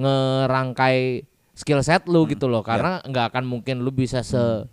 [0.01, 2.65] ngerangkai skill set lu gitu loh.
[2.65, 4.65] karena nggak akan mungkin lu bisa se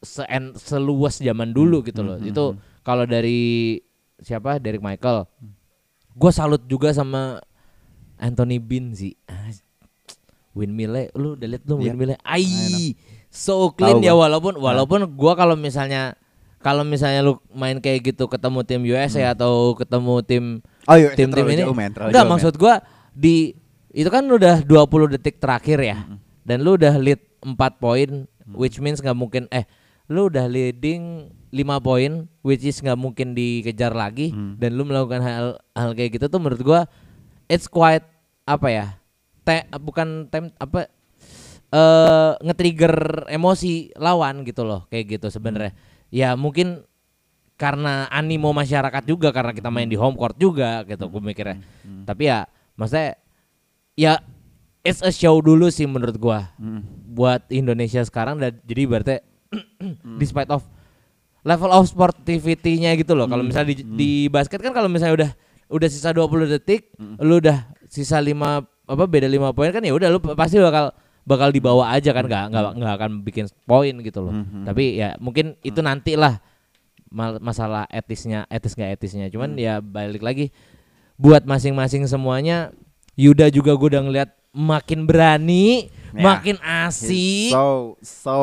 [0.00, 0.24] se
[0.56, 2.16] seluas zaman dulu gitu loh.
[2.16, 3.76] itu kalau dari
[4.24, 4.56] siapa?
[4.56, 5.28] Derek Michael.
[6.16, 7.44] Gue salut juga sama
[8.16, 9.12] Anthony Bean sih.
[9.28, 9.52] Ah,
[10.56, 11.92] windmill lu udah liat lu Iya.
[11.92, 12.96] windmill ai
[13.36, 16.16] so clean Tahu ya walaupun walaupun gua kalau misalnya
[16.64, 20.44] kalau misalnya lu main kayak gitu ketemu tim USA atau ketemu tim
[20.88, 21.74] Oh iya, tim-tim terlalu ini jauh,
[22.08, 22.74] enggak jauh, maksud gua
[23.12, 23.52] di
[23.90, 25.98] itu kan udah 20 detik terakhir ya
[26.42, 29.66] dan lu udah lead 4 poin which means nggak mungkin eh
[30.06, 35.46] lu udah leading 5 poin which is nggak mungkin dikejar lagi dan lu melakukan hal
[35.74, 36.80] hal kayak gitu tuh menurut gua
[37.46, 38.06] it's quite
[38.46, 38.86] apa ya
[39.42, 40.86] te, bukan tem apa
[41.76, 45.76] eh nge-trigger emosi lawan gitu loh kayak gitu sebenarnya.
[46.08, 46.88] Ya mungkin
[47.60, 51.60] karena animo masyarakat juga karena kita main di home court juga gitu gue mikirnya.
[52.08, 52.48] Tapi ya
[52.80, 53.20] maksudnya
[53.96, 54.20] ya
[54.86, 56.52] it's a show dulu sih menurut gua.
[57.12, 59.16] Buat Indonesia sekarang dan jadi berarti
[60.20, 60.64] despite of
[61.42, 63.26] level of sportivity-nya gitu loh.
[63.28, 65.30] Kalau misalnya di, di basket kan kalau misalnya udah
[65.66, 68.30] udah sisa 20 detik lu udah sisa 5
[68.86, 70.94] apa beda 5 poin kan ya udah lu pasti bakal
[71.26, 75.58] bakal dibawa aja kan nggak nggak nggak akan bikin poin gitu loh tapi ya mungkin
[75.60, 76.38] itu nantilah
[77.06, 80.54] mal- masalah etisnya etis nggak etisnya cuman ya balik lagi
[81.16, 82.70] buat masing-masing semuanya
[83.14, 86.22] Yuda juga gue udah ngeliat makin berani Ya.
[86.24, 88.36] makin asik So so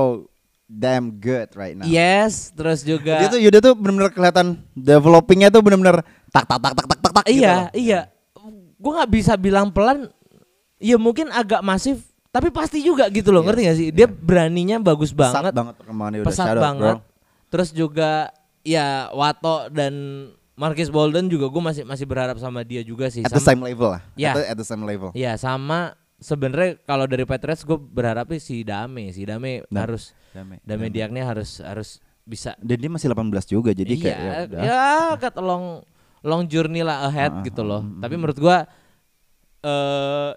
[0.67, 1.81] damn good right now.
[1.83, 6.73] yes terus juga Dia tuh Yuda tuh benar-benar kelihatan developingnya tuh benar-benar tak tak tak
[6.75, 7.25] tak tak tak tak.
[7.25, 7.65] gitu iya loh.
[7.73, 7.99] iya
[8.75, 10.11] gue nggak bisa bilang pelan
[10.77, 14.81] ya mungkin agak masif tapi pasti juga gitu loh Iya, ngerti gak sih dia beraninya
[14.81, 17.05] bagus Pesat banget banget perkembangannya udah pesat out, banget bro.
[17.47, 19.93] terus juga ya Wato dan
[20.53, 23.61] Marcus Bolden juga gue masih masih berharap sama dia juga sih At the sama, same
[23.63, 24.01] level lah.
[24.13, 24.31] Ya.
[24.31, 25.09] At, the- at the same level.
[25.13, 30.57] ya sama sebenarnya kalau dari Patriots gue berharap si Dame si Dame Nah, harus Damai.
[30.61, 34.81] Dame Diaknya harus harus bisa Dan dia masih 18 juga jadi kayak ya ya
[35.13, 35.81] a long
[36.21, 37.81] long journey lah ahead Ah, gitu loh.
[37.81, 38.65] mm, Tapi menurut gua
[39.59, 40.31] eh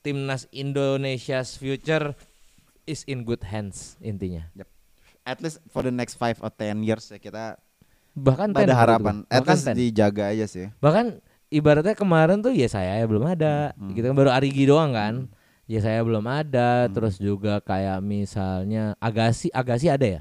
[0.00, 2.12] timnas Indonesia's future
[2.84, 4.48] is in good hands intinya.
[5.22, 7.60] At least for the next 5 or 10 years ya kita
[8.10, 9.16] Bahkan ada 10 menurut harapan.
[9.26, 9.78] At Bahkan least 10.
[9.78, 10.66] dijaga aja sih.
[10.76, 11.06] Bahkan
[11.48, 13.70] ibaratnya kemarin tuh ya saya ya belum ada.
[13.72, 15.14] Hmm, Gitu kan baru Arigi doang kan.
[15.64, 20.20] Ya saya belum ada, terus juga kayak misalnya Agasi, Agasi ada ya?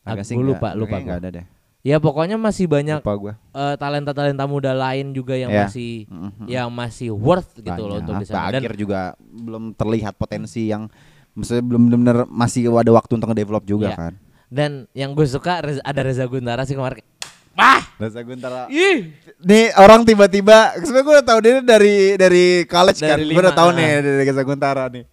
[0.00, 1.22] Agak sih Ag- lupa, lupa kayaknya nggak gua.
[1.22, 1.46] ada deh.
[1.80, 5.64] Ya pokoknya masih banyak eh, talenta-talenta muda lain juga yang Ya.
[5.64, 6.44] masih Mhm.
[6.44, 10.92] yang masih worth gitu loh untuk bisa dan Agir juga belum terlihat potensi yang
[11.32, 13.96] maksudnya belum benar masih ada waktu untuk nge-develop juga Iya.
[13.96, 14.12] kan.
[14.50, 17.06] dan yang gue suka ada Reza Guntara sih kemarin
[17.54, 18.66] wah Reza Guntara.
[18.68, 23.16] ih Nih orang tiba-tiba sebenarnya gue udah tahu dia dari dari college kan.
[23.16, 23.76] Dari Gue udah tahu ah.
[23.78, 25.04] nih dari Reza Guntara nih.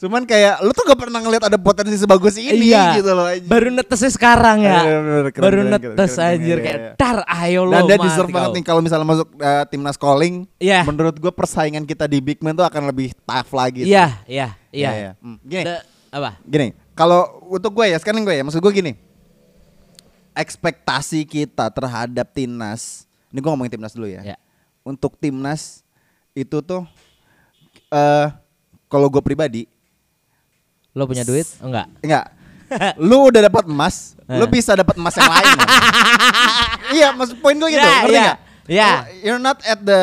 [0.00, 3.28] Cuman kayak lu tuh gak pernah ngeliat ada potensi sebagus ini iya gitu loh.
[3.28, 3.44] anjing.
[3.44, 6.78] baru netesnya sekarang ya Iya, bener, keren, baru keren, netes keren, keren, anjir iya, kayak
[6.80, 6.90] iya.
[6.96, 10.34] tar ayo lo Dan dia deserve banget kau." nih kalau misalnya masuk eh, timnas calling.
[10.56, 10.80] Iya.
[10.82, 13.84] Menurut gue persaingan kita di Big Man tuh akan lebih tough lagi.
[13.84, 15.10] iya iya iya Iya, iya.
[15.20, 16.68] Hmm, Gini, The- apa gini.
[16.90, 18.92] Kalau untuk gue ya sekarang gue ya maksud gue gini.
[20.32, 23.04] Ekspektasi kita terhadap timnas.
[23.28, 24.24] Ini gue ngomongin timnas dulu ya.
[24.24, 24.36] Ya.
[24.80, 25.84] Untuk timnas
[26.32, 26.88] itu tuh
[27.88, 28.26] eh
[28.86, 29.68] kalau gue pribadi
[30.92, 32.26] lo punya duit enggak enggak
[33.02, 34.50] lu udah dapat emas, lu Eh.
[34.50, 35.58] bisa dapat emas yang lain.
[36.94, 38.22] Iya, maksud poin gue gitu, Ya, ngerti ya,
[38.66, 38.90] ya.
[38.90, 40.02] Lu- You're not at the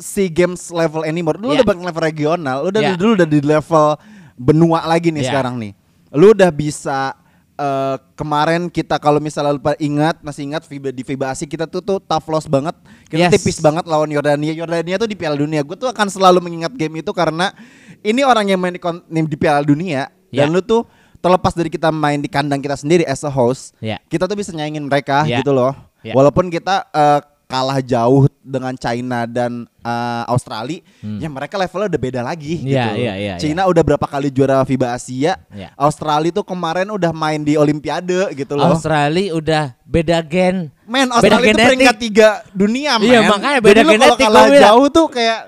[0.00, 1.36] SEA Games level anymore.
[1.36, 1.60] Lu Ya.
[1.60, 2.96] udah level regional, lu udah Ya.
[2.96, 3.96] dulu udah di level
[4.36, 5.28] benua lagi nih Ya.
[5.32, 5.72] sekarang nih.
[6.12, 7.16] Lu udah bisa
[7.56, 11.64] eh, kemarin kita kalau misalnya lu pada ingat masih ingat FIBA di FIBA Asia kita
[11.64, 12.76] tuh tuh tough loss banget.
[13.08, 13.32] Kita Yes.
[13.32, 14.52] tipis banget lawan Yordania.
[14.52, 15.64] Yordania tuh di Piala Dunia.
[15.64, 17.56] Gue tuh akan selalu mengingat game itu karena
[18.04, 18.80] ini orang yang main di,
[19.24, 20.52] di Piala Dunia dan Ya.
[20.52, 20.84] lu tuh
[21.16, 23.96] terlepas dari kita main di kandang kita sendiri as a host, Ya.
[24.06, 25.40] kita tuh bisa nyaingin mereka Ya.
[25.40, 25.72] gitu loh.
[26.00, 26.12] Ya.
[26.12, 32.20] Walaupun kita eh, kalah jauh dengan China dan eh, Australia, ya mereka levelnya udah beda
[32.20, 32.66] lagi Hmm.
[32.68, 32.98] Iya, gitu.
[32.98, 35.70] iya, iya, China udah berapa kali juara FIBA Asia, Ya.
[35.74, 38.66] Australia tuh kemarin udah main di Olimpiade gitu loh.
[38.68, 43.06] Australia udah beda gen Men, beda Australia itu peringkat tiga dunia, men.
[43.08, 44.62] Iya, makanya Jadi beda kalau genetik, kalah gua bilang.
[44.66, 45.38] jauh tuh kayak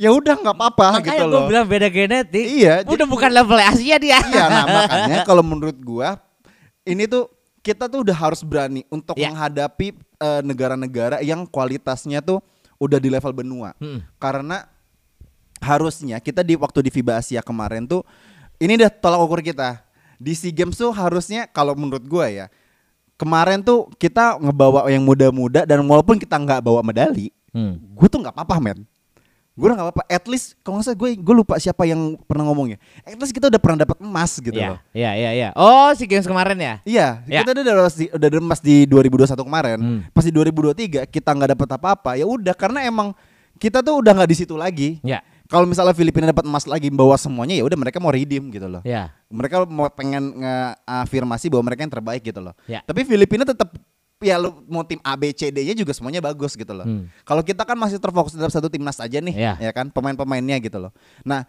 [0.00, 1.44] ya udah nggak apa-apa makanya gitu loh.
[1.44, 5.76] bilang beda genetik Iya, udah jadi- bukan level Asia dia Iya, nah makanya kalau menurut
[5.76, 6.16] gua
[6.82, 7.28] ini tuh
[7.60, 9.28] kita tuh udah harus berani untuk Ya.
[9.28, 12.40] menghadapi eh, negara-negara yang kualitasnya tuh
[12.76, 13.76] udah di level benua.
[13.76, 14.00] Hmm.
[14.16, 14.64] Karena
[15.60, 18.00] harusnya kita di waktu di FIBA Asia kemarin tuh
[18.56, 19.84] ini udah tolak ukur kita.
[20.16, 22.46] Di SEA Games tuh harusnya kalau menurut gua ya
[23.14, 27.76] kemarin tuh kita ngebawa yang muda-muda dan walaupun kita nggak bawa medali, Hmm.
[27.76, 28.80] gue tuh nggak apa-apa men
[29.60, 32.48] gue udah nggak apa-apa at least kalau nggak salah gue gue lupa siapa yang pernah
[32.48, 35.48] ngomongnya at least kita udah pernah dapat emas gitu Iya, loh iya, iya, iya.
[35.52, 36.74] Oh, si games kemarin ya?
[36.82, 37.44] iya Ya.
[37.44, 40.00] kita udah udah, udah emas di 2021 kemarin Hmm.
[40.10, 43.12] pas di 2023 kita nggak dapat apa-apa ya udah karena emang
[43.56, 45.20] kita tuh udah nggak di situ lagi Ya.
[45.46, 48.80] kalau misalnya Filipina dapat emas lagi bawa semuanya ya udah mereka mau redeem gitu loh
[48.80, 49.12] Ya.
[49.28, 52.54] mereka mau pengen ngafirmasi bahwa mereka yang terbaik gitu loh.
[52.64, 52.80] Ya.
[52.82, 53.70] Tapi Filipina tetap
[54.20, 56.84] ya lu mau tim A B C D-nya juga semuanya bagus gitu loh.
[56.84, 57.08] Hmm.
[57.24, 59.56] Kalau kita kan masih terfokus dalam satu timnas aja nih, Ya.
[59.56, 60.92] ya kan pemain-pemainnya gitu loh.
[61.24, 61.48] Nah,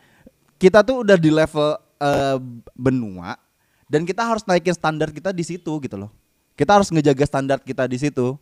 [0.56, 2.38] kita tuh udah di level eh,
[2.72, 3.36] benua
[3.92, 6.10] dan kita harus naikin standar kita di situ gitu loh.
[6.56, 8.40] Kita harus ngejaga standar kita di situ.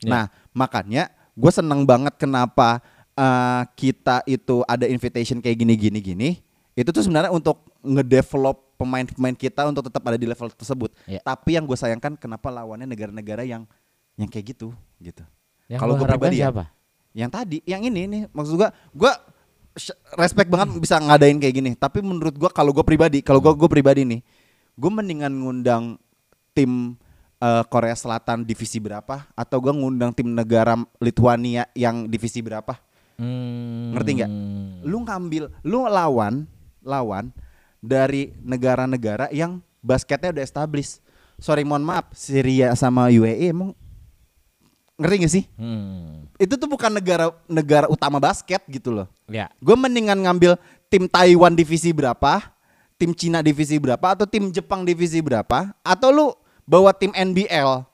[0.00, 0.08] Ya.
[0.08, 0.24] Nah,
[0.56, 2.80] makanya gue seneng banget kenapa
[3.12, 6.30] eh, kita itu ada invitation kayak gini-gini gini.
[6.78, 10.94] Itu tuh sebenarnya untuk ngedevelop pemain-pemain kita untuk tetap ada di level tersebut.
[11.10, 11.18] Ya.
[11.26, 13.66] Tapi yang gue sayangkan kenapa lawannya negara-negara yang
[14.14, 14.70] yang kayak gitu
[15.02, 15.26] gitu.
[15.74, 16.70] Kalau gue pribadi ya, siapa?
[17.18, 19.12] yang tadi, yang ini nih maksud gua gua
[19.74, 21.70] sh- respect banget bisa ngadain kayak gini.
[21.74, 24.20] Tapi menurut gua kalau gua pribadi, kalau gua gua pribadi nih,
[24.78, 25.98] gua mendingan ngundang
[26.54, 26.94] tim
[27.42, 32.78] eh, Korea Selatan divisi berapa atau gua ngundang tim negara Lithuania yang divisi berapa?
[33.18, 33.98] Hmm.
[33.98, 34.30] Ngerti nggak?
[34.86, 36.46] Lu ngambil, lu lawan,
[36.88, 37.28] lawan
[37.84, 41.04] dari negara-negara yang basketnya udah established.
[41.38, 43.76] Sorry mohon maaf, Syria sama UAE emang
[44.98, 45.44] ngerti gak sih?
[45.54, 46.26] Hmm.
[46.40, 49.06] Itu tuh bukan negara negara utama basket gitu loh.
[49.30, 49.46] Ya.
[49.62, 50.58] Gue mendingan ngambil
[50.90, 52.42] tim Taiwan divisi berapa,
[52.98, 56.26] tim Cina divisi berapa, atau tim Jepang divisi berapa, atau lu
[56.66, 57.86] bawa tim NBL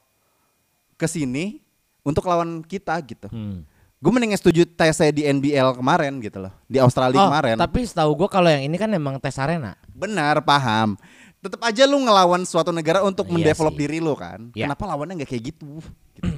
[0.97, 1.61] ke sini
[2.01, 3.29] untuk lawan kita gitu.
[3.29, 3.69] Hmm.
[4.05, 7.57] Gue mendingan setuju tes saya di NBL kemarin gitu loh, di Australia Oh, kemarin.
[7.57, 9.81] tapi setahu gua kalau yang ini kan emang tes arena.
[9.89, 11.01] Benar, paham.
[11.41, 14.53] Tetap aja lu ngelawan suatu negara untuk Iya mendevelop diri lu kan.
[14.53, 14.69] Iya.
[14.69, 15.81] Kenapa lawannya nggak kayak gitu?
[16.21, 16.37] Gitu,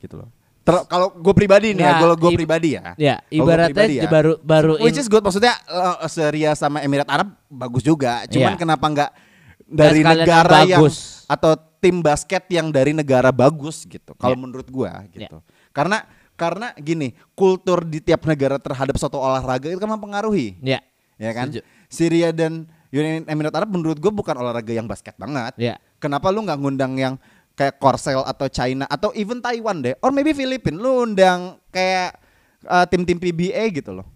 [0.00, 0.30] gitu loh.
[0.84, 2.82] Kalau gue pribadi nih ya, Ya, gue gue i- pribadi ya.
[2.94, 4.08] Ya, Kalau ibaratnya pribadi ya.
[4.08, 8.24] baru baru Which is good maksudnya uh, Syria sama Emirat Arab bagus juga.
[8.26, 8.60] Cuman Iya.
[8.60, 9.10] kenapa nggak
[9.64, 11.24] dari yang negara yang, bagus.
[11.24, 14.12] atau tim basket yang dari negara bagus gitu.
[14.14, 14.40] Kalau Ya.
[14.40, 15.40] menurut gua gitu.
[15.70, 16.04] Karena
[16.38, 20.54] karena gini, kultur di tiap negara terhadap suatu olahraga itu kan mempengaruhi.
[20.62, 20.78] Ya.
[21.18, 21.50] Ya kan?
[21.50, 21.62] Setuju.
[21.90, 25.52] Syria dan Uni Emirat Arab menurut gue bukan olahraga yang basket banget.
[25.58, 25.82] Ya.
[25.98, 27.14] Kenapa lu nggak ngundang yang
[27.58, 32.14] kayak Korsel atau China atau even Taiwan deh, or maybe Filipina, lu undang kayak
[32.62, 34.06] uh, tim-tim PBA gitu loh.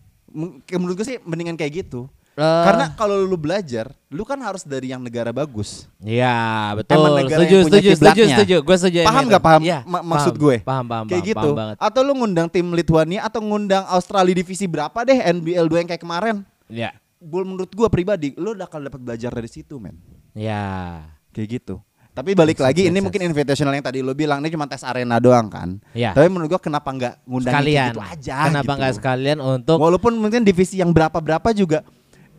[0.71, 2.07] Menurut gue sih mendingan kayak gitu.
[2.33, 2.65] Eh.
[2.65, 5.85] Karena kalau lu belajar, lu kan harus dari yang negara bagus.
[6.01, 6.97] Iya betul.
[6.97, 8.57] Emang negara setuju, yang punya setuju, setuju, setuju.
[8.65, 8.97] Gue setuju.
[9.05, 10.57] Paham nggak paham Iya, ma- maksud paham, gue?
[10.65, 11.49] Paham, paham, kayak paham, gitu.
[11.53, 11.77] paham banget.
[11.77, 16.01] Atau lu ngundang tim Lithuania atau ngundang Australia divisi berapa deh NBL 2 yang kayak
[16.01, 16.37] kemarin.
[16.73, 16.97] Ya.
[17.21, 20.01] Gua menurut gua pribadi, lu udah akan dapat belajar dari situ, men.
[20.33, 21.05] Ya.
[21.37, 21.85] Kayak gitu.
[22.13, 24.85] Tapi balik Makes lagi ini makes mungkin invitational yang tadi lo bilang ini cuma tes
[24.85, 25.81] arena doang kan.
[25.93, 26.13] Iya.
[26.13, 27.89] Tapi menurut gua kenapa nggak ngundang Sekalian.
[27.93, 28.81] gitu aja Kenapa gitu.
[28.81, 31.81] nggak sekalian untuk Walaupun mungkin divisi yang berapa-berapa juga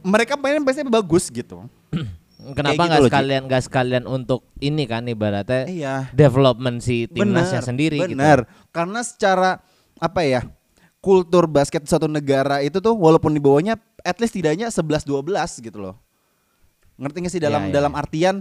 [0.04, 1.66] mereka main biasanya bagus gitu.
[2.54, 5.96] Kenapa gitu nggak sekalian nggak sekalian untuk ini kan ibaratnya Iya.
[6.12, 8.20] development si timnasnya Bener, sendiri gitu.
[8.20, 8.44] bener.
[8.70, 9.64] Karena secara
[9.96, 10.44] apa ya?
[11.00, 15.24] Kultur basket suatu negara itu tuh walaupun di bawahnya at least tidaknya 11 12
[15.60, 15.96] gitu loh.
[16.96, 18.00] Ngerti gak sih dalam Iya, iya, dalam iya.
[18.00, 18.36] artian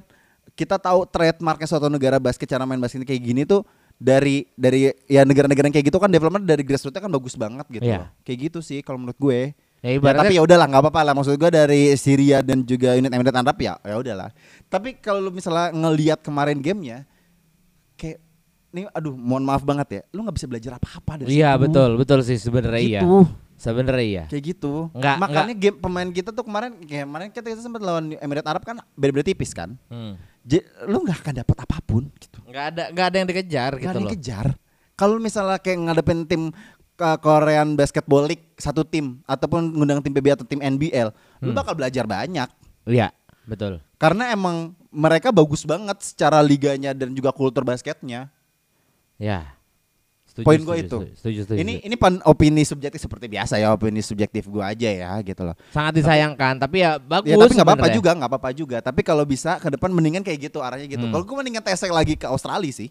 [0.54, 3.62] kita tahu trademarknya suatu negara basket cara main basket kayak gini tuh
[3.94, 7.82] dari dari ya negara-negara yang kayak gitu kan development dari grassrootsnya kan bagus banget gitu
[7.82, 7.98] Iya.
[8.02, 8.08] loh.
[8.22, 9.54] Kayak gitu sih kalau menurut gue.
[9.82, 13.10] Ya, Ya, tapi ya udahlah nggak apa-apa lah maksud gue dari Syria dan juga unit
[13.10, 14.30] Emirat Arab ya ya udahlah.
[14.66, 17.02] Tapi kalau lu misalnya ngelihat kemarin gamenya
[17.94, 18.22] kayak
[18.70, 21.62] nih aduh mohon maaf banget ya lu nggak bisa belajar apa-apa dari Iya situ.
[21.62, 23.00] betul betul sih sebenarnya iya.
[23.00, 23.18] Gitu.
[23.54, 24.24] Sebenarnya iya.
[24.26, 24.90] Kayak gitu.
[24.92, 28.62] Nggak- Makanya game pemain kita tuh kemarin kayak kemarin kita, kita sempat lawan Emirat Arab
[28.62, 29.74] kan beda-beda tipis kan.
[29.86, 30.14] Hmm.
[30.42, 32.38] J- lu nggak akan dapat apa pun gitu.
[32.44, 34.14] Nggak ada nggak ada yang dikejar Nggak gitu ada yang loh.
[34.14, 34.46] kejar.
[34.92, 36.42] Kalau misalnya kayak ngadepin tim
[36.92, 41.56] ke Korean Basketball League satu tim ataupun ngundang tim PB atau tim NBL, lu Hmm.
[41.56, 42.48] bakal belajar banyak.
[42.84, 43.10] Iya
[43.44, 43.82] betul.
[43.96, 48.28] Karena emang mereka bagus banget secara liganya dan juga kultur basketnya.
[49.16, 49.54] Ya.
[50.26, 50.88] Setuju, Poin gue itu.
[50.96, 51.58] Setuju, setuju, setuju.
[51.60, 55.52] Ini ini pan opini subjektif seperti biasa ya, opini subjektif gue aja ya gitu loh.
[55.68, 57.28] sangat disayangkan tapi ya bagus.
[57.28, 58.76] Ya tapi nggak apa-apa juga, nggak apa-apa juga.
[58.80, 61.04] Tapi kalau bisa ke depan mendingan kayak gitu arahnya gitu.
[61.04, 61.12] Hmm.
[61.12, 62.88] Kalau gue mendingan tesek lagi ke Australia sih.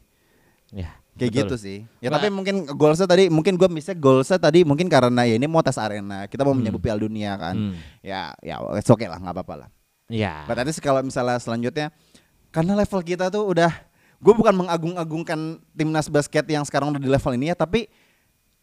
[0.69, 1.00] Ya.
[1.21, 1.41] Kayak betul.
[1.45, 1.77] gitu sih.
[2.01, 5.45] Ya Nggak- tapi mungkin goalsnya tadi mungkin gue misalnya goalsnya tadi mungkin karena ya ini
[5.45, 6.25] mau tes arena.
[6.25, 7.53] Kita mau menyambut Piala Dunia kan.
[7.53, 7.73] Hmm.
[8.01, 9.69] Ya ya it's okay lah nggak apa-apa lah.
[10.09, 10.49] Iya.
[10.49, 11.93] But nanti kalau misalnya selanjutnya
[12.49, 13.69] karena level kita tuh udah
[14.17, 15.39] gue bukan mengagung-agungkan
[15.71, 17.85] timnas basket yang sekarang udah di level ini ya tapi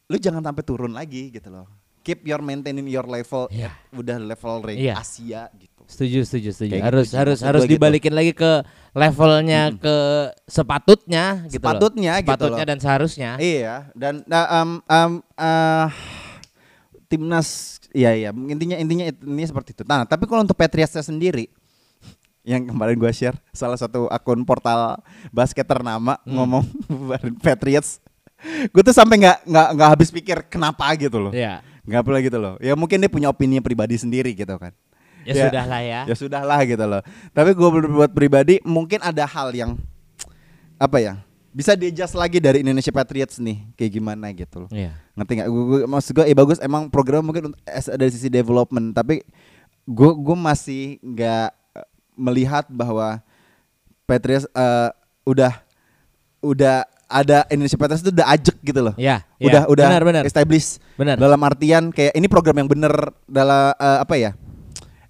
[0.06, 1.70] lu jangan sampai turun lagi gitu loh.
[2.02, 4.94] Keep your maintaining your level at udah level rank Iya.
[4.98, 5.77] Asia gitu.
[5.88, 6.72] Setuju, setuju, setuju.
[6.76, 7.80] Kayak harus gitu harus harus gitu.
[7.80, 8.60] dibalikin lagi ke
[8.92, 9.96] levelnya ke
[10.44, 11.72] sepatutnya gitu loh.
[11.72, 12.70] Sepatutnya gitu Sepatutnya loh.
[12.70, 13.30] dan seharusnya.
[13.40, 15.88] Iya dan nah, um, um, uh,
[17.08, 19.82] timnas ya ya intinya intinya ini seperti itu.
[19.88, 21.48] Nah tapi kalau untuk Patriotsnya sendiri
[22.44, 25.00] yang kemarin gua share salah satu akun portal
[25.32, 26.36] basket ternama Hmm.
[26.36, 26.64] ngomong
[27.44, 28.00] Patriots,
[28.72, 31.32] gue tuh sampai nggak nggak nggak habis pikir kenapa gitu loh.
[31.32, 31.60] Iya.
[31.84, 32.54] Nggak pula gitu loh.
[32.60, 34.72] Ya mungkin dia punya opini pribadi sendiri gitu kan.
[35.34, 36.00] Ya, sudah lah ya.
[36.08, 37.02] Ya sudah lah gitu loh.
[37.36, 39.76] Tapi gue buat pribadi mungkin ada hal yang
[40.78, 41.14] apa ya
[41.48, 44.70] bisa di-adjust lagi dari Indonesia Patriots nih kayak gimana gitu loh.
[44.70, 44.94] Iya.
[45.18, 45.48] Ngerti nggak?
[45.50, 49.26] Gue, gue maksud gue, eh bagus emang program mungkin as- dari sisi development, tapi
[49.88, 53.18] gue gue masih nggak eh, melihat bahwa
[54.06, 54.90] Patriots eh,
[55.26, 55.52] udah
[56.44, 58.94] udah ada Indonesia Patriots itu udah ajek gitu loh.
[58.94, 59.46] Iya, iya.
[59.48, 60.22] Udah udah Benar, benar.
[60.28, 60.76] establish.
[60.94, 61.16] Benar.
[61.16, 62.92] Dalam artian kayak ini program yang bener
[63.26, 64.30] dalam eh, apa ya?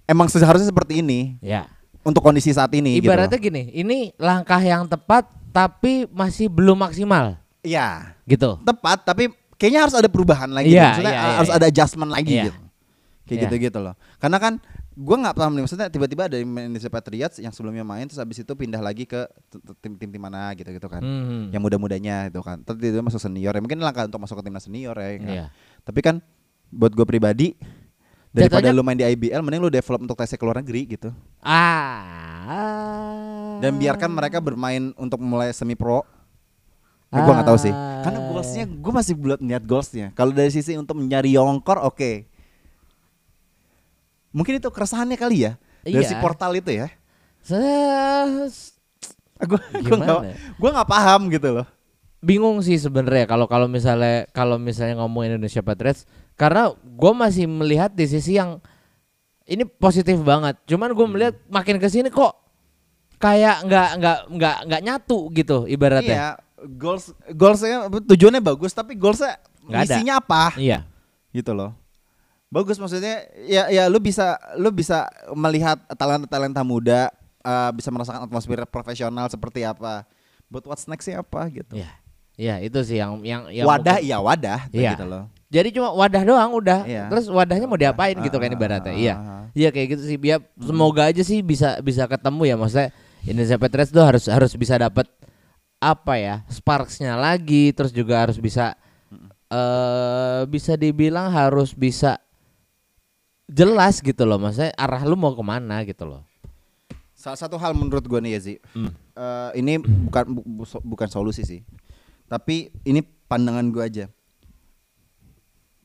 [0.09, 1.69] Emang seharusnya seperti ini Ya.
[2.01, 2.97] untuk kondisi saat ini.
[2.97, 7.37] Ibaratnya gitu gini, ini langkah yang tepat tapi masih belum maksimal.
[7.61, 8.57] Iya, gitu.
[8.65, 9.05] tepat.
[9.05, 10.73] Tapi kayaknya harus ada perubahan lagi.
[10.73, 11.57] Iya, Maksudnya iya, iya, harus iya.
[11.61, 12.43] ada adjustment lagi Iya.
[12.49, 12.61] gitu.
[13.29, 13.43] Kayak Iya.
[13.45, 13.93] gitu-gitu loh.
[14.17, 14.53] Karena kan
[14.99, 18.51] gue nggak paham nih maksudnya tiba-tiba ada Indonesia Patriots yang sebelumnya main terus habis itu
[18.51, 19.29] pindah lagi ke
[19.79, 20.99] tim-tim tim mana gitu-gitu kan.
[20.99, 21.53] Hmm.
[21.53, 22.65] Yang muda-mudanya itu kan.
[22.65, 23.61] Terus dia masuk senior ya.
[23.61, 25.09] Mungkin langkah untuk masuk ke timnas senior ya.
[25.21, 25.29] kan?
[25.29, 25.45] Iya.
[25.85, 26.15] Tapi kan
[26.73, 27.53] buat gue pribadi
[28.29, 31.09] daripada Jatuhnya- lu main di IBL mending lu develop untuk tesnya ke luar negeri gitu.
[31.41, 33.57] Ah.
[33.59, 36.05] Dan biarkan mereka bermain untuk mulai semi pro.
[37.09, 37.73] Ya, gue nggak tahu sih.
[37.73, 38.05] Ah.
[38.05, 40.07] Karena goalsnya gue masih belum lihat goalsnya.
[40.13, 42.25] Kalau dari sisi untuk mencari yongkor oke.
[44.29, 46.05] Mungkin itu keresahannya kali ya dari Iya.
[46.05, 46.87] si portal itu ya.
[49.39, 49.97] Gue gue
[50.53, 51.67] gue nggak paham gitu loh.
[52.19, 56.03] bingung sih sebenarnya kalau kalau misalnya kalau misalnya ngomong Indonesia Patriots
[56.39, 58.63] karena gue masih melihat di sisi yang
[59.43, 62.31] ini positif banget cuman gue melihat makin ke sini kok
[63.17, 66.29] kayak nggak nggak nggak nggak nyatu gitu ibaratnya Iya,
[66.71, 69.91] goals goalsnya tujuannya bagus tapi goalsnya Nggak ada.
[69.91, 70.43] misinya apa?
[70.55, 70.79] iya
[71.29, 71.77] Gitu loh.
[72.49, 78.65] Bagus maksudnya ya ya lu bisa lu bisa melihat talenta-talenta muda eh, bisa merasakan atmosfer
[78.65, 80.09] profesional seperti apa.
[80.49, 81.77] But what's next sih apa gitu.
[81.77, 81.91] Iya.
[82.33, 84.91] Iya, itu sih yang yang yang wadah mungkin- iya wadah Iya.
[84.95, 85.29] gitu loh.
[85.49, 86.85] Jadi cuma wadah doang udah.
[86.85, 87.09] Iya.
[87.09, 88.93] Terus wadahnya mau diapain gitu kan Ah, ibaratnya.
[88.93, 89.13] ah, Iya.
[89.13, 89.43] ah, ah.
[89.51, 90.15] Iya kayak gitu sih.
[90.15, 92.89] Biar semoga aja sih bisa bisa ketemu ya maksudnya
[93.21, 95.09] Indonesia Patriots tuh harus harus bisa dapat
[95.77, 96.35] apa ya?
[96.47, 98.77] Sparksnya lagi terus juga harus bisa
[99.49, 102.21] eh bisa dibilang harus bisa
[103.49, 106.21] jelas gitu loh maksudnya arah lu mau ke mana gitu loh.
[107.11, 108.93] Salah satu hal menurut gua nih ya Zi, Hmm.
[109.11, 111.65] eh, ini bukan bu- bu- bukan solusi sih,
[112.29, 114.07] tapi ini pandangan gua aja.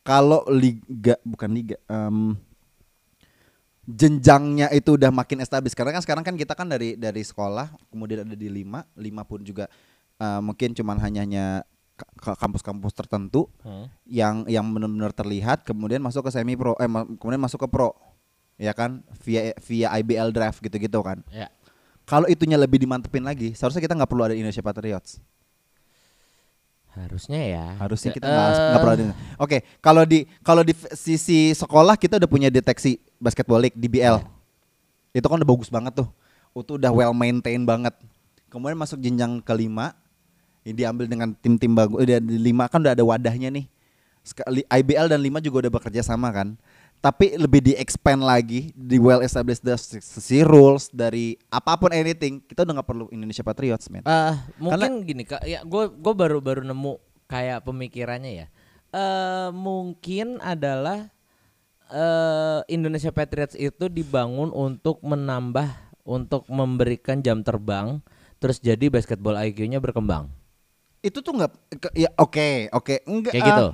[0.05, 2.37] Kalau liga bukan liga, em,
[3.85, 8.25] jenjangnya itu udah makin establis karena kan sekarang kan kita kan dari dari sekolah kemudian
[8.25, 9.69] ada di lima lima pun juga
[10.17, 11.45] eh, mungkin cuman hanya hanya
[11.93, 13.45] ka- ka- kampus-kampus tertentu
[14.05, 17.93] yang yang benar-benar terlihat kemudian masuk ke semi pro eh ma- kemudian masuk ke pro
[18.57, 19.03] ya kan?
[19.21, 21.21] Via via IBL draft gitu-gitu kan.
[21.29, 21.51] Ya.
[22.05, 25.21] kalau itunya lebih dimantepin lagi seharusnya kita nggak perlu ada Indonesia Patriots
[26.95, 27.67] Harusnya ya.
[27.83, 33.03] harusnya kita nggak ada oke kalau di kalau di sisi sekolah kita udah punya deteksi
[33.19, 34.23] basketball league DBL
[35.15, 36.09] itu kan udah bagus banget tuh.
[36.55, 37.95] Itu udah well maintained banget.
[38.51, 39.95] Kemudian masuk jenjang kelima
[40.67, 43.67] ini diambil dengan tim-tim bagus udah di lima kan udah ada wadahnya nih.
[44.73, 46.57] IBL dan lima juga udah bekerja sama kan
[47.05, 52.41] tapi lebih di expand lagi di well established the sisi rules dari apa pun anything
[52.41, 56.41] kita udah nggak perlu Indonesia Patriots man Eh, mungkin gini kak, ya gue gue baru
[56.41, 56.97] baru nemu
[57.29, 58.47] kayak pemikirannya ya.
[58.89, 61.13] Eh mungkin adalah
[61.93, 65.69] eh Indonesia Patriots itu dibangun untuk menambah,
[66.09, 68.01] untuk memberikan jam terbang,
[68.41, 70.33] terus jadi basketball IQ-nya berkembang,
[71.05, 71.53] itu tuh nggak
[71.93, 73.67] ya oke oke enggak kayak ah, gitu.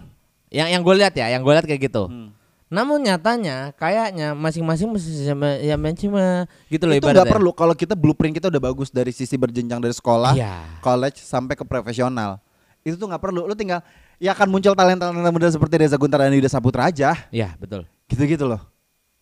[0.51, 2.11] Yang yang gue lihat ya, yang gue lihat kayak gitu.
[2.11, 2.39] Hmm.
[2.71, 7.27] Namun nyatanya kayaknya masing-masing mesti sama ya cuma gitu loh itu ibaratnya.
[7.27, 7.51] perlu.
[7.51, 10.79] Kalau kita blueprint kita udah bagus dari sisi berjenjang dari sekolah Iya.
[10.79, 12.39] college sampai ke profesional.
[12.87, 13.51] Itu tuh nggak perlu.
[13.51, 13.83] Lu tinggal
[14.23, 17.18] ya akan muncul talenta talenta muda seperti Reza Guntara dan Yuda Saputra aja.
[17.35, 17.91] Iya betul.
[18.07, 18.62] gitu gitu loh.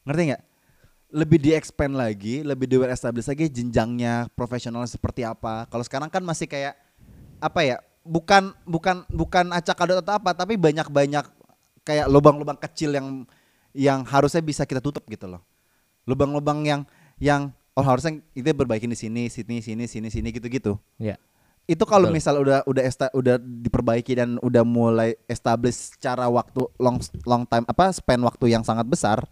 [0.04, 0.42] Ngerti nggak?
[1.08, 5.64] Lebih di expand lagi lebih di well established lagi jenjangnya profesional seperti apa.
[5.72, 6.76] Kalau sekarang kan masih kayak
[7.40, 11.24] apa ya bukan bukan bukan acak adut atau apa tapi banyak banyak
[11.80, 13.24] kayak lubang-lubang kecil yang
[13.72, 15.42] yang harusnya bisa kita tutup gitu loh.
[16.04, 16.80] Lubang-lubang yang
[17.18, 21.14] yang oh harusnya itu berbaikin di sini sini sini sini sini gitu gitu Iya.
[21.64, 26.98] itu kalau misal udah udah esta- udah diperbaiki dan udah mulai establish secara waktu long
[27.22, 29.22] long time apa span waktu yang sangat besar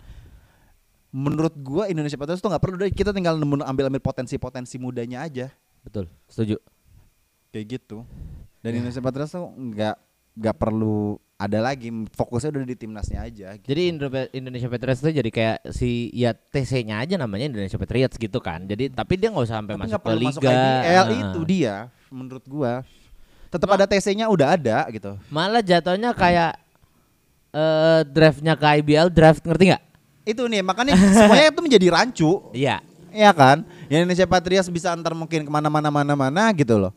[1.10, 2.92] menurut gua Indonesia Patriots tuh nggak perlu deh.
[2.92, 5.50] Kita tinggal nemu ambil ambil potensi potensi mudanya aja.
[5.82, 6.06] Betul.
[6.28, 6.58] Setuju.
[7.48, 8.04] kayak gitu.
[8.60, 9.96] Dan Indonesia Patriots tuh nggak
[10.36, 13.68] nggak perlu ada lagi fokusnya udah di timnasnya aja gitu.
[13.68, 18.38] Jadi Indo- Indonesia Patriots itu jadi kayak si ya TC-nya aja namanya Indonesia Patriots gitu
[18.38, 18.64] kan.
[18.64, 20.28] Jadi tapi dia nggak usah sampai Tapi masuk ke liga.
[20.30, 21.12] masuk IBL Ah.
[21.12, 21.74] itu dia
[22.08, 22.72] menurut gua
[23.46, 26.56] tetap ada TC-nya udah ada gitu Malah jatuhnya kayak
[27.50, 29.84] eh draftnya ke IBL draft ngerti nggak?
[30.24, 32.82] itu nih makanya semuanya itu menjadi rancu Iya.
[33.08, 33.62] Iya kan?
[33.86, 36.92] Yang Indonesia Patriots bisa antar mungkin ke mana-mana mana-mana gitu loh.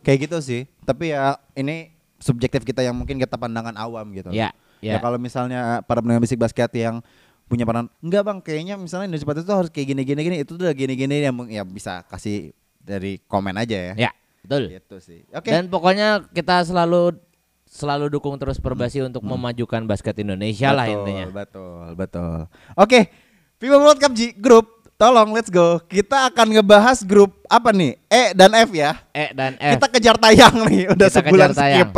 [0.00, 0.62] Kayak gitu sih.
[0.82, 1.91] Tapi ya ini
[2.22, 4.30] subjektif kita yang mungkin kita pandangan awam gitu.
[4.30, 4.98] Iya, Ya iya.
[5.02, 7.02] kalau misalnya para pendengar bisik basket yang
[7.50, 10.54] punya pandangan enggak bang kayaknya misalnya Indonesia Patriots itu harus kayak gini gini gini itu
[10.56, 13.94] tuh udah gini gini yang ya bisa kasih dari komen aja ya.
[14.08, 14.10] Ya,
[14.42, 14.70] betul.
[14.74, 15.20] Gitu sih.
[15.30, 15.50] Oke.
[15.50, 17.14] Dan pokoknya kita selalu
[17.72, 21.26] selalu dukung terus Perbasi untuk memajukan basket Indonesia lah Betul, intinya.
[21.32, 22.38] Betul, betul.
[22.76, 23.00] Oke,
[23.56, 25.82] FIBA World Cup G grup, tolong let's go.
[25.90, 27.98] Kita akan ngebahas grup apa nih?
[28.06, 29.02] E dan F ya.
[29.10, 29.74] E dan F.
[29.74, 31.90] Kita kejar tayang nih, udah Kita sebulan skip.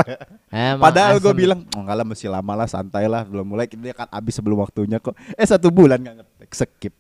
[0.48, 3.68] Emang Padahal gue bilang, oh enggak lah masih lama lah, santai lah, belum mulai.
[3.68, 5.12] Dia akan habis sebelum waktunya kok.
[5.36, 6.94] Eh satu bulan nggak ngetek, skip.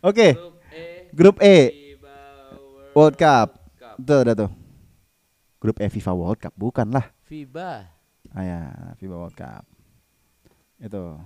[0.00, 0.32] Oke,
[1.12, 1.92] grup E,
[2.96, 3.60] World Cup.
[4.00, 4.50] Tuh, udah tuh.
[5.60, 7.12] Grup E FIFA World Cup, bukan lah.
[7.28, 7.92] FIBA.
[8.32, 8.60] Ah ya,
[8.96, 9.64] FIFA World Cup.
[10.80, 11.20] Itu.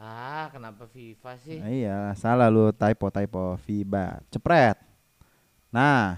[0.00, 1.60] Ah, kenapa FIFA sih?
[1.60, 4.24] Nah, iya, salah lu typo typo FIBA.
[4.32, 4.80] Cepret.
[5.68, 6.16] Nah.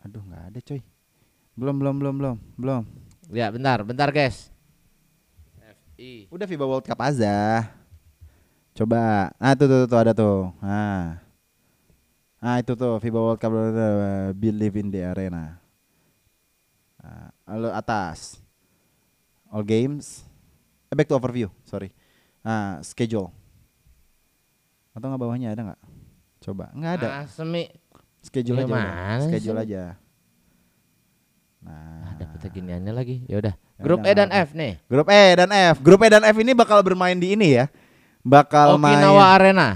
[0.00, 0.80] Aduh, nggak ada, coy.
[1.52, 2.82] Belum, belum, belum, belum, belum.
[3.28, 4.48] Ya, bentar, bentar, guys.
[5.92, 6.32] FI.
[6.32, 7.68] Udah FIBA World Cup aja.
[8.72, 9.28] Coba.
[9.36, 10.48] Nah, tuh, tuh, tuh, ada tuh.
[10.64, 11.20] Nah.
[12.40, 13.52] Nah, itu tuh FIBA World Cup
[14.32, 15.60] Believe in the Arena.
[17.04, 18.40] Nah, lalu atas.
[19.52, 20.24] All games.
[20.88, 21.92] Eh, back to overview, sorry.
[22.40, 23.28] Nah, schedule.
[24.90, 25.80] Atau nggak bawahnya ada nggak?
[26.40, 26.72] Coba.
[26.72, 27.08] Nggak ada.
[27.12, 27.68] Ah, semi.
[28.20, 28.66] Schedule aja.
[28.66, 28.84] udah.
[28.84, 29.64] Gimana Schedule sih?
[29.68, 29.82] aja.
[31.60, 33.16] Nah, Ada peta giniannya lagi.
[33.28, 33.54] Ya udah.
[33.54, 34.72] Ya Grup E dan F nih.
[34.88, 35.76] Grup E dan F.
[35.80, 37.68] Grup E dan F ini bakal bermain di ini ya.
[38.20, 39.68] Bakal main Okinawa Arena.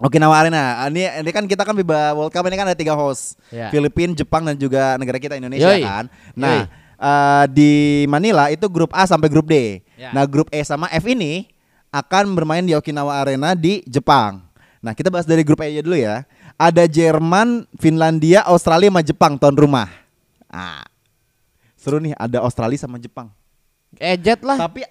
[0.00, 0.62] Okinawa Arena.
[0.80, 3.40] Ah, Ini ini kan kita kan FIBA World Cup ini kan ada tiga host.
[3.48, 3.68] Ya.
[3.68, 5.80] Filipina, Jepang dan juga negara kita Indonesia Yoi.
[5.80, 6.04] kan.
[6.36, 7.72] Nah, eh, di
[8.04, 9.80] Manila itu grup A sampai grup D.
[9.96, 10.12] Ya.
[10.12, 11.48] Nah, grup E sama F ini
[11.94, 14.42] akan bermain di Okinawa Arena di Jepang.
[14.82, 16.26] Nah, kita bahas dari grup E aja dulu ya.
[16.58, 19.86] Ada Jerman, Finlandia, Australia sama Jepang tuan rumah.
[20.50, 20.82] Ah.
[21.78, 23.30] Seru nih ada Australia sama Jepang.
[23.94, 24.58] Ejet lah.
[24.58, 24.82] Tapi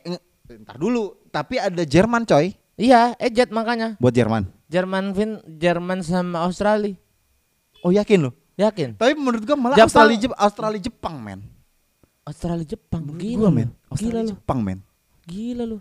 [0.63, 3.99] ntar dulu, tapi ada Jerman coy Iya, ejet makanya.
[3.99, 4.47] buat Jerman.
[4.65, 6.95] Jerman Fin, Jerman sama Australia.
[7.81, 8.31] Oh, yakin lo?
[8.55, 8.95] Yakin?
[8.95, 11.39] Tapi menurut gua malah Jepang- Australia Jep- Australia Jepang men.
[12.23, 13.01] Australia Jepang.
[13.03, 13.69] Menurut Gila gua, men.
[13.91, 14.33] Australia.
[14.33, 14.79] Jepang men.
[15.25, 15.77] Gila lu.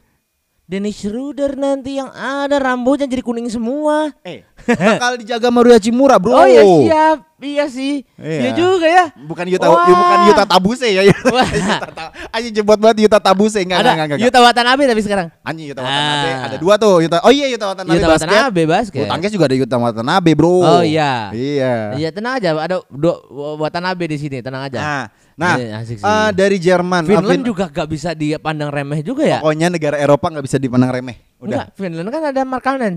[0.73, 4.09] Dennis Schroeder nanti yang ada rambutnya jadi kuning semua.
[4.25, 6.33] Eh, bakal dijaga Mario Hachimura, Bro.
[6.33, 7.17] Oh iya siap.
[7.43, 8.07] Iya sih.
[8.15, 8.39] Iya.
[8.39, 9.05] Iya juga ya.
[9.19, 9.83] Bukan Yuta Wah.
[9.83, 11.03] ya, bukan Yuta Tabuse ya.
[12.35, 14.07] Anjing jebot banget Yuta Tabuse enggak ada enggak enggak.
[14.15, 14.27] enggak.
[14.31, 15.27] Yuta Watanabe tapi sekarang.
[15.43, 16.47] Anjing Yuta Watanabe Ah.
[16.47, 17.19] ada dua tuh Yuta.
[17.21, 18.31] Oh iya Yuta Watanabe Yuta basket.
[18.31, 19.01] Watanabe basket.
[19.03, 20.55] Bulu tangkis juga ada Yuta Watanabe, Bro.
[20.63, 21.35] Oh iya.
[21.35, 21.75] Iya.
[21.99, 22.55] Iya tenang aja.
[22.55, 23.15] Ada dua
[23.59, 24.39] Watanabe di sini.
[24.39, 24.79] Tenang aja.
[24.79, 26.07] Nah, nah Iya, asik sih.
[26.07, 29.43] eh, dari Jerman, Finland eh, Fin- juga gak bisa dipandang remeh juga ya.
[29.43, 31.19] pokoknya negara Eropa nggak bisa dipandang remeh.
[31.43, 31.75] Enggak, Udah.
[31.75, 32.95] Finland kan ada Markkanen.